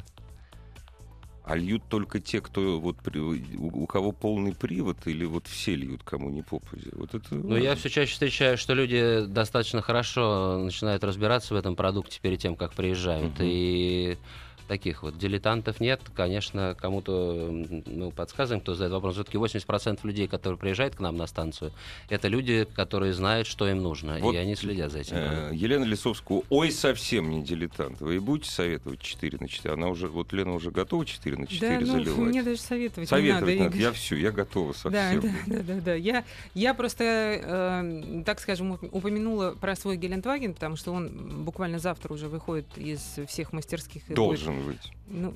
А 1.45 1.57
льют 1.57 1.83
только 1.91 2.21
те, 2.21 2.41
кто 2.41 2.81
вот 2.81 2.97
у, 3.15 3.87
кого 3.87 4.13
полный 4.13 4.55
привод, 4.55 4.97
или 5.07 5.27
вот 5.27 5.47
все 5.47 5.75
льют, 5.77 6.03
кому 6.03 6.31
не 6.31 6.41
попади? 6.41 6.89
Вот 6.93 7.15
это 7.15 7.35
ну, 7.35 7.57
я 7.57 7.75
все 7.75 7.91
чаще 7.91 8.13
встречаю, 8.13 8.57
что 8.57 8.73
люди 8.73 9.25
достаточно 9.27 9.83
хорошо 9.83 10.59
начинают 10.65 11.05
разбираться 11.05 11.53
в 11.53 11.59
этом 11.59 11.77
продукте 11.77 12.19
перед 12.23 12.39
тем, 12.39 12.57
как 12.57 12.73
приезжают. 12.73 13.35
Угу. 13.35 13.43
И 13.43 14.17
таких 14.67 15.03
вот 15.03 15.19
дилетантов 15.19 15.81
нет. 15.81 16.01
Конечно, 16.15 16.77
кому-то 16.79 17.51
мы 17.87 18.11
подсказываем, 18.11 18.61
кто 18.61 18.75
задает 18.75 18.93
вопрос. 18.93 19.15
Все-таки 19.15 19.39
80% 19.39 20.01
людей, 20.05 20.29
которые 20.29 20.59
приезжают 20.59 20.97
к 20.97 21.01
нам 21.01 21.17
на 21.17 21.27
станцию, 21.27 21.73
это 22.09 22.29
люди, 22.29 22.67
которые 22.75 23.13
знают, 23.13 23.47
что 23.47 23.69
им 23.69 23.83
нужно, 23.83 24.19
вот, 24.21 24.35
и 24.35 24.39
они 24.39 24.55
следят 24.57 24.93
за 24.93 25.01
этим. 25.01 25.17
Э, 25.17 25.51
Елена 25.53 25.85
Лисовская, 25.85 26.43
ой, 26.49 26.71
совсем 26.71 27.31
не 27.31 27.43
дилетант. 27.43 28.01
Вы 28.01 28.21
будете 28.21 28.51
советовать 28.51 29.01
4 29.01 29.39
на 29.41 29.49
4? 29.49 29.75
Она 29.75 29.89
уже, 29.89 30.09
вот 30.09 30.33
Лена 30.33 30.55
уже 30.55 30.71
готова 30.71 31.05
4 31.05 31.37
на 31.37 31.47
4 31.47 31.81
да, 31.81 31.87
заливать? 31.87 32.19
Ну, 32.19 32.25
мне 32.25 32.43
даже 32.43 32.61
советовать, 32.61 33.09
советовать 33.09 33.55
не 33.55 33.61
надо. 33.61 33.71
надо. 33.71 33.79
Я 33.79 33.93
все, 33.93 34.17
я 34.17 34.33
готова 34.33 34.73
совсем. 34.73 34.93
Да, 34.93 35.21
да, 35.21 35.29
да, 35.47 35.63
да, 35.63 35.81
да. 35.81 35.95
Я, 35.95 36.25
я 36.55 36.75
просто, 36.75 37.05
э, 37.05 38.23
так 38.25 38.41
скажем, 38.41 38.79
упомянула 38.91 39.55
про 39.61 39.77
свой 39.77 39.97
Гелендваген, 39.97 40.55
потому 40.55 40.77
что 40.77 40.93
он 40.93 41.45
буквально 41.45 41.79
завтра 41.79 42.13
уже 42.13 42.29
выходит 42.29 42.67
из 42.77 43.19
всех 43.29 43.53
мастерских. 43.53 44.03
Должен 44.09 44.54
должен 44.55 44.73
быть. 44.73 44.93
Ну, 45.07 45.35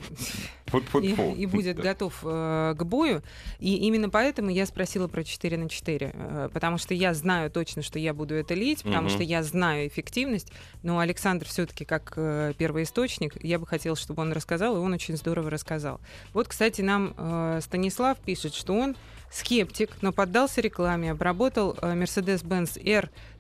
и, 1.03 1.43
и 1.43 1.47
будет 1.47 1.77
да. 1.77 1.83
готов 1.83 2.21
э, 2.25 2.75
к 2.77 2.83
бою. 2.85 3.23
И 3.59 3.77
именно 3.77 4.09
поэтому 4.09 4.51
я 4.51 4.65
спросила 4.67 5.09
про 5.09 5.25
4 5.25 5.57
на 5.59 5.69
4. 5.69 6.11
Э, 6.15 6.49
потому 6.53 6.79
что 6.79 6.95
я 6.95 7.13
знаю 7.15 7.51
точно, 7.51 7.83
что 7.83 7.99
я 7.99 8.15
буду 8.15 8.35
это 8.35 8.55
лить, 8.55 8.83
потому 8.83 9.09
угу. 9.09 9.11
что 9.11 9.23
я 9.23 9.43
знаю 9.43 9.89
эффективность. 9.89 10.51
Но 10.83 10.99
Александр 10.99 11.47
все-таки 11.47 11.85
как 11.85 12.15
э, 12.17 12.55
первоисточник, 12.57 13.43
я 13.45 13.59
бы 13.59 13.67
хотела, 13.67 13.97
чтобы 13.97 14.23
он 14.23 14.33
рассказал, 14.33 14.77
и 14.77 14.81
он 14.81 14.93
очень 14.95 15.17
здорово 15.17 15.51
рассказал. 15.51 16.01
Вот, 16.33 16.49
кстати, 16.49 16.81
нам 16.81 17.15
э, 17.17 17.61
Станислав 17.63 18.19
пишет, 18.19 18.55
что 18.55 18.75
он 18.75 18.97
скептик, 19.31 19.91
но 20.01 20.13
поддался 20.13 20.63
рекламе, 20.63 21.13
обработал 21.13 21.77
э, 21.81 21.93
Mercedes-Benz 21.93 22.83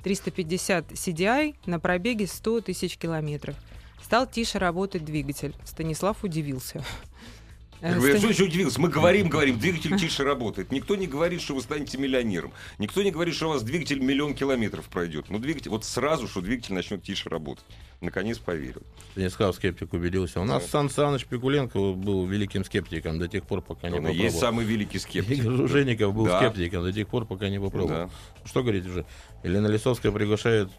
R350 0.04 0.92
CDI 0.92 1.54
на 1.64 1.80
пробеге 1.80 2.26
100 2.26 2.60
тысяч 2.62 2.98
километров. 2.98 3.56
Стал 4.08 4.26
тише 4.26 4.58
работать 4.58 5.04
двигатель. 5.04 5.54
Станислав 5.66 6.24
удивился. 6.24 6.82
Я 7.82 7.92
что 8.00 8.26
еще 8.28 8.44
удивился? 8.44 8.80
Мы 8.80 8.88
говорим, 8.88 9.28
говорим, 9.28 9.58
двигатель 9.58 9.98
тише 9.98 10.24
работает. 10.24 10.72
Никто 10.72 10.96
не 10.96 11.06
говорит, 11.06 11.42
что 11.42 11.54
вы 11.54 11.60
станете 11.60 11.98
миллионером. 11.98 12.54
Никто 12.78 13.02
не 13.02 13.10
говорит, 13.10 13.34
что 13.34 13.48
у 13.48 13.50
вас 13.50 13.62
двигатель 13.62 14.00
миллион 14.00 14.34
километров 14.34 14.86
пройдет. 14.86 15.26
Ну, 15.28 15.38
двигатель, 15.38 15.70
вот 15.70 15.84
сразу, 15.84 16.26
что 16.26 16.40
двигатель 16.40 16.72
начнет 16.72 17.02
тише 17.02 17.28
работать. 17.28 17.66
Наконец 18.00 18.38
поверил. 18.38 18.80
Станислав 19.12 19.54
скептик 19.54 19.92
убедился. 19.92 20.40
У 20.40 20.44
нас 20.44 20.66
Сан 20.68 20.88
Саныч 20.88 21.26
Пикуленко 21.26 21.92
был 21.92 22.24
великим 22.24 22.64
скептиком 22.64 23.18
до 23.18 23.28
тех 23.28 23.46
пор, 23.46 23.60
пока 23.60 23.90
не 23.90 23.98
Он 23.98 24.08
и 24.08 24.14
есть 24.14 24.36
попробовал. 24.36 24.40
самый 24.40 24.64
великий 24.64 25.00
скептик. 25.00 25.38
Игорь 25.38 25.52
Жужеников 25.52 26.14
был 26.14 26.24
Да. 26.24 26.38
скептиком 26.38 26.82
до 26.82 26.94
тех 26.94 27.06
пор, 27.08 27.26
пока 27.26 27.50
не 27.50 27.60
попробовал. 27.60 28.08
Да. 28.08 28.10
Что 28.46 28.62
говорить 28.62 28.86
уже? 28.86 29.04
Елена 29.44 29.66
Лисовская 29.66 30.12
приглашает 30.12 30.70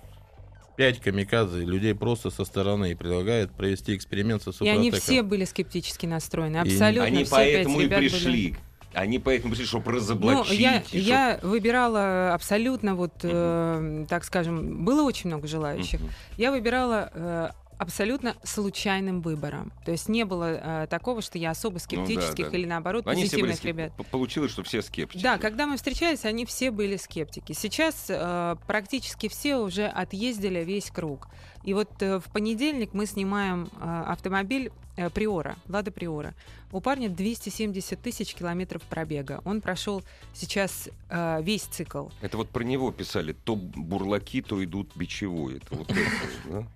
пять 0.80 1.02
камикадзе, 1.02 1.66
людей 1.66 1.94
просто 1.94 2.30
со 2.30 2.46
стороны, 2.46 2.92
и 2.92 2.96
предлагает 2.96 3.52
провести 3.52 3.94
эксперимент 3.98 4.42
со 4.44 4.52
И 4.52 4.54
Супротеком. 4.54 4.80
они 4.80 4.92
все 4.92 5.24
были 5.24 5.44
скептически 5.44 6.06
настроены. 6.06 6.56
И 6.56 6.60
Абсолютно 6.62 7.04
Они 7.04 7.26
все 7.26 7.36
поэтому 7.36 7.82
и 7.82 7.84
ребят 7.84 8.00
были. 8.00 8.10
пришли. 8.10 8.56
Они 8.94 9.20
поэтому 9.20 9.52
пришли, 9.52 9.66
чтобы 9.66 9.92
Ну, 9.92 9.98
разоблачить. 9.98 10.58
я, 10.58 10.78
и 10.78 10.82
чтоб- 10.84 10.94
я 11.02 11.40
выбирала 11.44 12.34
абсолютно, 12.34 12.96
вот, 12.96 13.12
э, 13.24 14.06
так 14.08 14.24
скажем, 14.24 14.86
было 14.86 15.04
очень 15.04 15.28
много 15.30 15.50
желающих. 15.50 16.00
Мгм. 16.00 16.10
Я 16.38 16.52
выбирала 16.52 17.12
э, 17.14 17.50
абсолютно 17.80 18.36
случайным 18.44 19.22
выбором. 19.22 19.72
То 19.86 19.92
есть 19.92 20.10
не 20.10 20.26
было 20.26 20.84
э, 20.84 20.88
такого, 20.88 21.22
что 21.22 21.38
я 21.38 21.52
особо 21.52 21.78
скептических 21.80 22.46
Ну 22.46 22.52
да. 22.52 22.58
или 22.58 22.66
наоборот 22.68 23.08
Они 23.08 23.24
все 23.26 23.38
были 23.38 23.52
позитивных 23.52 23.58
скеп- 23.60 23.68
ребят. 23.68 24.08
Получилось, 24.12 24.52
что 24.52 24.64
все 24.64 24.82
скептики. 24.82 25.24
Да, 25.24 25.38
когда 25.38 25.66
мы 25.66 25.78
встречались, 25.78 26.26
они 26.26 26.46
все 26.46 26.72
были 26.72 26.98
скептики. 26.98 27.54
Сейчас 27.54 28.06
э, 28.10 28.56
практически 28.68 29.30
все 29.30 29.56
уже 29.58 29.88
отъездили 29.88 30.64
весь 30.64 30.92
круг. 30.92 31.30
И 31.64 31.74
вот 31.74 31.90
э, 32.02 32.20
в 32.20 32.26
понедельник 32.26 32.94
мы 32.94 33.06
снимаем 33.06 33.70
э, 33.80 34.04
автомобиль 34.08 34.72
э, 35.00 35.10
Приора, 35.10 35.56
Лада 35.68 35.92
Приора. 35.92 36.34
У 36.72 36.82
парня 36.82 37.10
270 37.10 38.00
тысяч 38.00 38.36
километров 38.36 38.82
пробега. 38.84 39.42
Он 39.46 39.62
прошел 39.62 40.04
сейчас 40.34 40.90
э, 41.10 41.42
весь 41.42 41.64
цикл. 41.64 42.10
Это 42.22 42.38
вот 42.38 42.50
про 42.50 42.64
него 42.64 42.92
писали. 42.92 43.34
То 43.34 43.56
бурлаки, 43.56 44.42
то 44.42 44.64
идут 44.64 44.92
бичевой. 44.96 45.58
Это 45.58 45.76
вот 45.76 45.90
это, 45.90 46.00
да? 46.46 46.68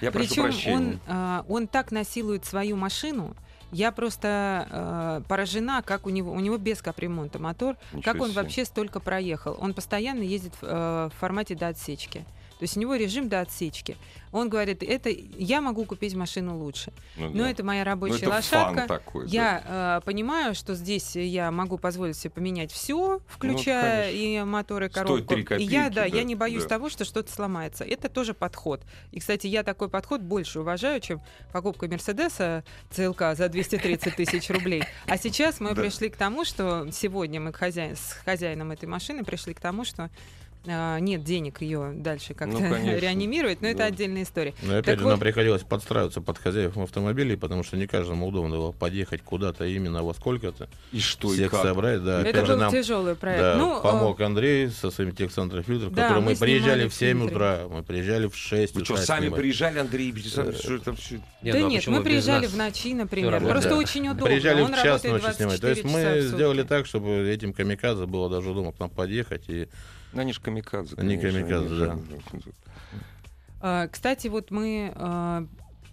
Я 0.00 0.10
прошу 0.10 0.28
Причем 0.28 0.42
прощения. 0.44 0.76
он, 0.76 1.00
э, 1.06 1.42
он 1.48 1.66
так 1.68 1.92
насилует 1.92 2.44
свою 2.44 2.76
машину. 2.76 3.36
Я 3.72 3.92
просто 3.92 4.66
э, 4.70 5.22
поражена, 5.28 5.82
как 5.82 6.06
у 6.06 6.10
него, 6.10 6.32
у 6.32 6.40
него 6.40 6.58
без 6.58 6.82
капремонта 6.82 7.38
мотор, 7.38 7.76
Ничего 7.92 8.12
как 8.12 8.20
он 8.22 8.30
себе. 8.30 8.42
вообще 8.42 8.64
столько 8.64 9.00
проехал. 9.00 9.56
Он 9.60 9.74
постоянно 9.74 10.22
ездит 10.22 10.54
в, 10.54 10.62
э, 10.62 11.10
в 11.14 11.18
формате 11.18 11.54
до 11.54 11.68
отсечки. 11.68 12.24
То 12.58 12.64
есть 12.64 12.76
у 12.76 12.80
него 12.80 12.94
режим 12.94 13.30
до 13.30 13.40
отсечки. 13.40 13.96
Он 14.32 14.50
говорит, 14.50 14.82
это 14.82 15.08
я 15.08 15.62
могу 15.62 15.86
купить 15.86 16.14
машину 16.14 16.58
лучше. 16.58 16.92
Ну, 17.16 17.30
Но 17.30 17.44
да. 17.44 17.50
это 17.50 17.64
моя 17.64 17.84
Ну, 17.84 17.90
рабочая 17.90 18.16
это 18.26 18.28
лошадка. 18.28 18.86
такой. 18.86 19.24
да. 19.24 19.30
Я 19.32 19.64
э, 19.64 20.00
понимаю, 20.04 20.54
что 20.54 20.74
здесь 20.74 21.16
я 21.16 21.50
могу 21.50 21.78
позволить 21.78 22.18
себе 22.18 22.30
поменять 22.30 22.70
все, 22.70 23.22
включая 23.28 24.08
конечно. 24.10 24.24
и 24.26 24.44
мотор, 24.44 24.82
и 24.82 24.88
Стоит 24.90 24.94
коробку. 25.06 25.26
три 25.34 25.38
и 25.38 25.42
я, 25.42 25.46
копейки, 25.46 25.72
да, 25.72 25.88
да, 25.90 26.04
я 26.04 26.22
не 26.22 26.34
боюсь 26.34 26.64
да. 26.64 26.68
того, 26.68 26.90
что 26.90 27.06
что-то 27.06 27.32
сломается. 27.32 27.82
Это 27.82 28.10
тоже 28.10 28.34
подход. 28.34 28.82
И, 29.10 29.20
кстати, 29.20 29.46
я 29.46 29.62
такой 29.62 29.88
подход 29.88 30.20
больше 30.20 30.60
уважаю, 30.60 31.00
чем 31.00 31.22
покупка 31.52 31.88
Мерседеса 31.88 32.62
ЦЛК 32.90 33.34
за 33.34 33.48
230 33.68 34.16
тысяч 34.16 34.48
рублей. 34.50 34.82
А 35.06 35.18
сейчас 35.18 35.60
мы 35.60 35.74
Да. 35.74 35.82
пришли 35.82 36.08
к 36.08 36.16
тому, 36.16 36.44
что 36.44 36.88
сегодня 36.92 37.40
мы 37.40 37.52
к 37.52 37.56
хозяин, 37.56 37.94
с 37.96 38.12
хозяином 38.24 38.70
этой 38.70 38.86
машины 38.86 39.22
пришли 39.24 39.52
к 39.54 39.60
тому, 39.60 39.84
что 39.84 40.08
а, 40.66 40.98
нет 40.98 41.24
денег 41.24 41.60
ее 41.62 41.92
дальше 41.94 42.34
как-то 42.34 42.58
Ну, 42.58 42.70
конечно. 42.70 42.98
реанимировать, 42.98 43.62
но 43.62 43.68
это 43.68 43.78
Да. 43.78 43.84
отдельная 43.86 44.22
история. 44.24 44.54
Но 44.62 44.72
опять 44.74 44.84
Так 44.84 44.98
же, 44.98 45.04
вот- 45.04 45.10
нам 45.10 45.20
приходилось 45.20 45.62
подстраиваться 45.62 46.20
под 46.20 46.38
хозяев 46.38 46.76
автомобилей, 46.76 47.36
потому 47.36 47.62
что 47.64 47.76
не 47.76 47.86
каждому 47.86 48.26
удобно 48.28 48.56
было 48.56 48.72
подъехать 48.72 49.22
куда-то 49.22 49.64
именно 49.64 50.02
во 50.02 50.12
сколько-то. 50.14 50.68
И 50.92 51.00
что, 51.00 51.32
и 51.32 51.36
Всех 51.36 51.50
как? 51.52 51.62
собрать, 51.62 52.04
да. 52.04 52.22
это 52.22 52.44
был 52.44 52.56
нам 52.58 52.72
тяжелый 52.72 53.14
проект. 53.14 53.40
да, 53.40 53.56
ну, 53.56 53.78
э, 53.78 53.82
помог 53.82 54.20
Андрей 54.20 54.68
со 54.68 54.90
своим 54.90 55.12
техцентром 55.14 55.62
фильтров, 55.62 55.92
Да, 55.94 56.08
который 56.08 56.22
мы 56.22 56.30
мы 56.32 56.36
приезжали 56.36 56.70
снимали 56.72 56.88
в 56.88 56.94
7 56.94 57.18
фильтры. 57.20 57.34
утра, 57.36 57.60
мы 57.70 57.82
приезжали 57.82 58.26
в 58.28 58.36
6 58.36 58.74
Вы 58.74 58.84
что, 58.84 58.94
утра 58.94 59.04
сами 59.04 59.20
снимать. 59.26 59.40
приезжали, 59.40 59.78
Андрей 59.78 60.12
Александрович? 60.12 60.60
Что 60.60 60.74
это 60.74 60.90
вообще? 60.90 61.20
Не, 61.42 61.52
да 61.52 61.58
ну 61.58 61.66
а 61.66 61.70
нет, 61.70 61.86
мы 61.86 62.02
приезжали 62.02 62.46
в 62.46 62.56
ночи, 62.56 62.92
например. 62.94 63.40
Просто 63.40 63.76
очень 63.76 64.06
удобно. 64.08 64.26
Приезжали 64.26 64.62
в 64.62 64.70
час 64.82 65.04
ночи 65.04 65.34
снимать. 65.36 65.60
То 65.60 65.68
есть 65.68 65.82
24 65.82 65.82
часа 65.82 65.88
в 65.88 65.92
мы 65.92 66.20
сделали 66.20 66.62
так, 66.64 66.86
чтобы 66.86 67.28
этим 67.28 67.52
камикадзе 67.52 68.06
было 68.06 68.28
даже 68.28 68.50
удобно 68.50 68.72
к 68.72 68.78
нам 68.78 68.90
подъехать. 68.90 69.44
И 69.48 69.68
Ну, 70.12 70.20
они 70.20 70.32
же 70.32 70.40
камикадзе. 70.40 70.96
Они 70.96 71.16
конечно, 71.16 71.40
камикадзе, 71.40 71.66
они 71.66 71.78
да. 71.78 72.38
же- 72.38 72.52
А, 73.60 73.88
Кстати, 73.88 74.28
вот 74.28 74.50
мы 74.50 74.92
а, 74.96 75.46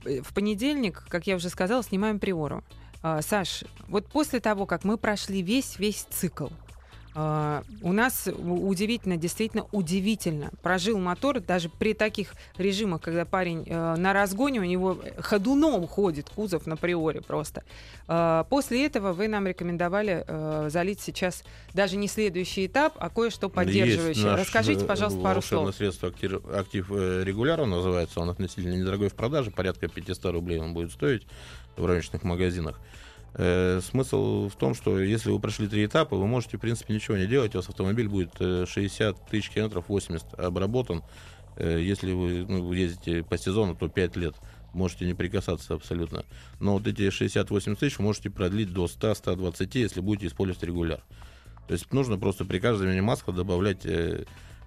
в 0.04 0.34
понедельник, 0.34 1.04
как 1.10 1.28
я 1.28 1.36
уже 1.36 1.50
сказала, 1.50 1.84
снимаем 1.84 2.20
приору. 2.20 2.64
А, 3.04 3.22
Саш, 3.22 3.64
вот 3.88 4.08
после 4.08 4.40
того, 4.40 4.66
как 4.66 4.84
мы 4.84 4.98
прошли 4.98 5.42
весь 5.42 5.78
весь 5.78 6.04
цикл, 6.10 6.48
у 7.82 7.94
нас 7.94 8.28
удивительно, 8.28 9.18
действительно 9.18 9.66
удивительно. 9.72 10.52
Прожил 10.62 11.00
мотор 11.00 11.40
даже 11.40 11.68
при 11.68 11.94
таких 11.94 12.34
режимах, 12.58 13.02
когда 13.02 13.26
парень 13.26 13.64
э, 13.66 13.96
на 13.96 14.14
разгоне, 14.14 14.60
у 14.60 14.64
него 14.64 15.00
ходуном 15.18 15.88
ходит 15.88 16.30
кузов 16.30 16.68
на 16.68 16.78
приоре 16.78 17.22
просто. 17.22 17.64
А, 18.08 18.44
После 18.44 18.86
этого 18.86 19.14
вы 19.14 19.30
нам 19.30 19.48
рекомендовали 19.48 20.26
э, 20.28 20.70
залить 20.70 21.00
сейчас 21.00 21.44
даже 21.74 21.98
не 21.98 22.08
следующий 22.08 22.68
этап, 22.68 22.94
а 23.00 23.10
кое-что 23.10 23.48
есть 23.48 23.56
поддерживающее. 23.56 24.26
наш, 24.26 24.42
Расскажите, 24.42 24.84
э, 24.84 24.88
пожалуйста, 24.88 25.20
пару 25.20 25.42
слов. 25.42 25.76
средство 25.76 26.10
актив, 26.10 26.40
актив 26.54 26.92
регулярно 26.92 27.66
называется. 27.66 28.20
Он 28.20 28.30
относительно 28.30 28.76
недорогой 28.76 29.10
в 29.10 29.16
продаже, 29.16 29.50
порядка 29.50 29.88
500 29.88 30.26
рублей 30.34 30.60
он 30.60 30.76
будет 30.76 30.92
стоить 30.92 31.26
в 31.78 31.84
розничных 31.84 32.22
магазинах. 32.22 32.80
Э, 33.34 33.82
смысл 33.84 34.50
в 34.50 34.56
том, 34.56 34.74
что 34.74 35.00
если 35.00 35.30
вы 35.30 35.40
прошли 35.40 35.68
три 35.68 35.86
этапа, 35.86 36.16
вы 36.16 36.28
можете, 36.28 36.58
в 36.58 36.62
принципе, 36.62 36.94
ничего 36.94 37.18
не 37.18 37.28
делать. 37.28 37.56
У 37.56 37.60
вас 37.60 37.70
автомобиль 37.70 38.08
будет 38.08 38.32
э, 38.40 38.66
60 38.68 39.30
тысяч 39.30 39.50
километров, 39.50 39.86
80 39.88 40.40
обработан. 40.40 41.04
Э, 41.56 41.80
если 41.82 42.12
вы 42.14 42.46
ну, 42.48 42.72
ездите 42.74 43.24
по 43.24 43.38
сезону, 43.38 43.76
то 43.76 43.88
5 43.88 44.16
лет 44.16 44.36
можете 44.74 45.06
не 45.06 45.14
прикасаться 45.14 45.74
абсолютно. 45.74 46.24
Но 46.60 46.74
вот 46.74 46.88
эти 46.88 47.10
60-80 47.10 47.76
тысяч 47.76 48.00
можете 48.00 48.30
продлить 48.30 48.72
до 48.72 48.86
100-120, 48.86 49.70
если 49.74 50.02
будете 50.02 50.28
использовать 50.28 50.64
регуляр. 50.64 51.04
То 51.68 51.74
есть 51.74 51.92
нужно 51.92 52.18
просто 52.18 52.46
при 52.46 52.60
каждой 52.60 52.82
замене 52.82 53.02
масла 53.02 53.34
добавлять 53.34 53.86
э, 53.86 54.26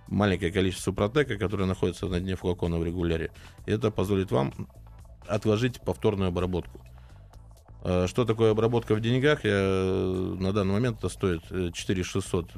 маленькое 0.08 0.52
количество 0.52 0.90
супротека, 0.90 1.38
которое 1.38 1.64
находится 1.64 2.06
на 2.06 2.20
дне 2.20 2.36
флакона 2.36 2.78
в 2.78 2.84
регуляре. 2.84 3.30
И 3.66 3.70
это 3.70 3.90
позволит 3.90 4.30
вам 4.30 4.52
отложить 5.26 5.80
повторную 5.80 6.28
обработку. 6.28 6.80
А 7.82 8.06
Что 8.08 8.24
такое 8.24 8.50
обработка 8.50 8.94
в 8.94 9.00
деньгах? 9.00 9.44
Я, 9.44 9.50
э, 9.54 10.36
на 10.38 10.52
данный 10.52 10.72
момент 10.74 10.98
это 10.98 11.08
стоит 11.08 11.42
э, 11.50 11.70
4600. 11.72 12.50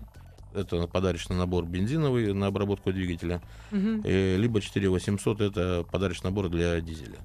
Это 0.54 0.86
подарочный 0.86 1.36
набор 1.36 1.64
бензиновый 1.64 2.34
на 2.34 2.48
обработку 2.48 2.92
двигателя. 2.92 3.40
Мгм. 3.70 4.02
Э, 4.04 4.36
Либо 4.36 4.60
4800 4.60 5.40
это 5.40 5.84
подарочный 5.90 6.30
набор 6.30 6.48
для 6.48 6.80
дизеля. 6.80 7.18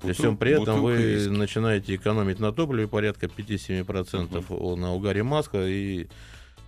При 0.00 0.08
Бутыл- 0.08 0.14
всем 0.14 0.36
при 0.36 0.52
этом 0.60 0.82
вы 0.82 0.96
виски. 0.96 1.28
начинаете 1.28 1.94
экономить 1.94 2.40
на 2.40 2.50
топливе 2.52 2.88
порядка 2.88 3.28
5-7% 3.28 4.44
о- 4.50 4.74
на 4.76 4.94
угаре 4.94 5.22
масла. 5.22 5.68
И 5.68 6.08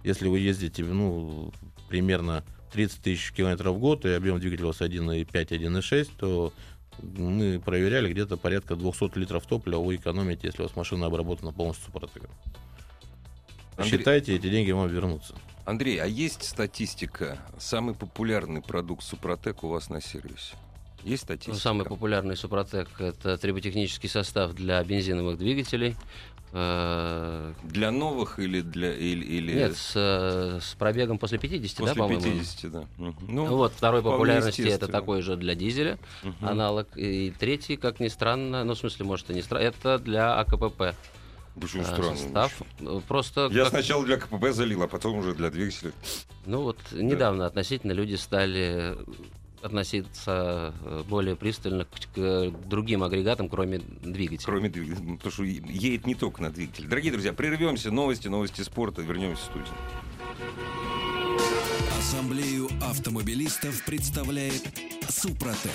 если 0.05 0.29
вы 0.29 0.39
ездите 0.39 0.85
ну, 0.85 1.53
примерно 1.89 2.45
30 2.73 3.01
тысяч 3.03 3.33
километров 3.33 3.75
в 3.77 3.79
год, 3.81 4.05
и 4.05 4.11
объем 4.11 4.39
двигателя 4.39 4.67
у 4.67 4.69
вас 4.69 4.81
1,5-1,6, 4.83 6.11
то 6.19 6.53
мы 7.03 7.61
проверяли 7.61 8.13
где-то 8.13 8.37
порядка 8.37 8.77
200 8.77 9.19
литров 9.19 9.47
топлива 9.47 9.81
вы 9.81 9.97
экономите, 9.97 10.47
если 10.49 10.63
у 10.63 10.67
вас 10.67 10.77
машина 10.77 11.07
обработана 11.07 11.53
полностью 11.53 11.87
супротеком. 11.87 12.31
Андрей- 13.77 13.99
Считайте, 13.99 14.37
эти 14.37 14.49
деньги 14.49 14.71
вам 14.71 14.89
вернутся. 14.89 15.35
Андрей, 15.65 15.99
а 15.99 16.07
есть 16.07 16.45
статистика? 16.45 17.39
Самый 17.59 17.95
популярный 17.95 18.63
продукт 18.63 19.03
Супротек 19.03 19.65
у 19.65 19.69
вас 19.69 19.89
на 19.91 20.01
сервисе? 20.01 20.55
Есть 21.03 21.23
Ну, 21.25 21.27
статистика? 21.27 21.57
самый 21.59 21.85
популярный 21.87 22.37
Супротек— 22.37 22.89
это 23.01 23.37
триботехнический 23.37 24.09
состав 24.09 24.53
для 24.55 24.83
бензиновых 24.85 25.39
двигателей. 25.39 25.97
Э, 26.57 27.53
Для 27.65 27.91
новых 27.91 28.39
или 28.39 28.61
для... 28.61 28.95
Или, 28.97 29.25
или 29.25 29.55
Нет, 29.57 29.77
с, 29.77 29.93
э, 29.97 30.61
с 30.63 30.75
пробегом 30.77 31.19
после 31.19 31.37
50, 31.37 31.77
после 31.79 31.95
да, 31.95 32.01
по-моему? 32.01 32.23
50, 32.23 32.71
да. 32.71 32.85
Ну, 32.97 33.13
Ну, 33.27 33.47
вот 33.57 33.73
второй 33.73 34.03
популярности 34.05 34.63
это 34.63 34.87
такой 34.87 35.21
же 35.23 35.37
для 35.37 35.57
дизеля 35.57 35.99
мгм. 36.23 36.37
аналог. 36.47 36.87
И 36.97 37.33
третий, 37.37 37.77
как 37.77 37.99
ни 37.99 38.07
странно, 38.07 38.63
ну, 38.63 38.75
в 38.75 38.79
смысле, 38.79 39.05
может, 39.05 39.31
и 39.31 39.35
не 39.35 39.43
странно, 39.43 39.65
это 39.65 39.99
для 39.99 40.39
АКПП 40.39 40.95
Почему 41.61 41.83
э, 41.83 41.87
странно? 41.87 42.17
состав. 42.17 42.63
Просто, 43.09 43.49
Я 43.51 43.65
как- 43.65 43.71
сначала 43.71 44.05
для 44.05 44.17
КПП 44.19 44.53
залил, 44.53 44.83
а 44.85 44.87
потом 44.87 45.19
уже 45.19 45.35
для 45.35 45.51
двигателя. 45.51 45.91
ну 46.47 46.63
вот, 46.63 46.79
недавно 46.93 47.47
относительно 47.47 47.91
люди 47.93 48.15
стали 48.15 48.97
относиться 49.65 50.75
э, 50.85 51.03
более 51.09 51.37
пристально 51.37 51.87
к, 51.87 52.15
к 52.15 52.51
другим 52.69 53.03
агрегатам, 53.03 53.49
кроме 53.49 53.79
двигателя. 53.79 54.45
Кроме 54.45 54.69
двигателя. 54.69 55.05
Ну, 55.05 55.17
Потому 55.17 55.33
что 55.33 55.43
едет 55.45 56.07
не 56.07 56.15
только 56.15 56.43
на 56.43 56.51
двигатель. 56.51 56.87
Дорогие 56.87 57.13
друзья, 57.13 57.33
прервемся. 57.33 57.91
Новости, 57.91 58.29
новости 58.29 58.61
спорта. 58.61 59.03
Вернемся 59.03 59.43
в 59.43 59.47
студию. 59.47 59.75
Ассамблею 61.99 62.69
автомобилистов 62.83 63.85
представляет 63.87 64.63
Супротек. 65.09 65.73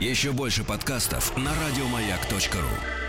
Еще 0.00 0.32
больше 0.32 0.64
подкастов 0.64 1.36
на 1.36 1.52
радиомаяк.ру. 1.54 3.03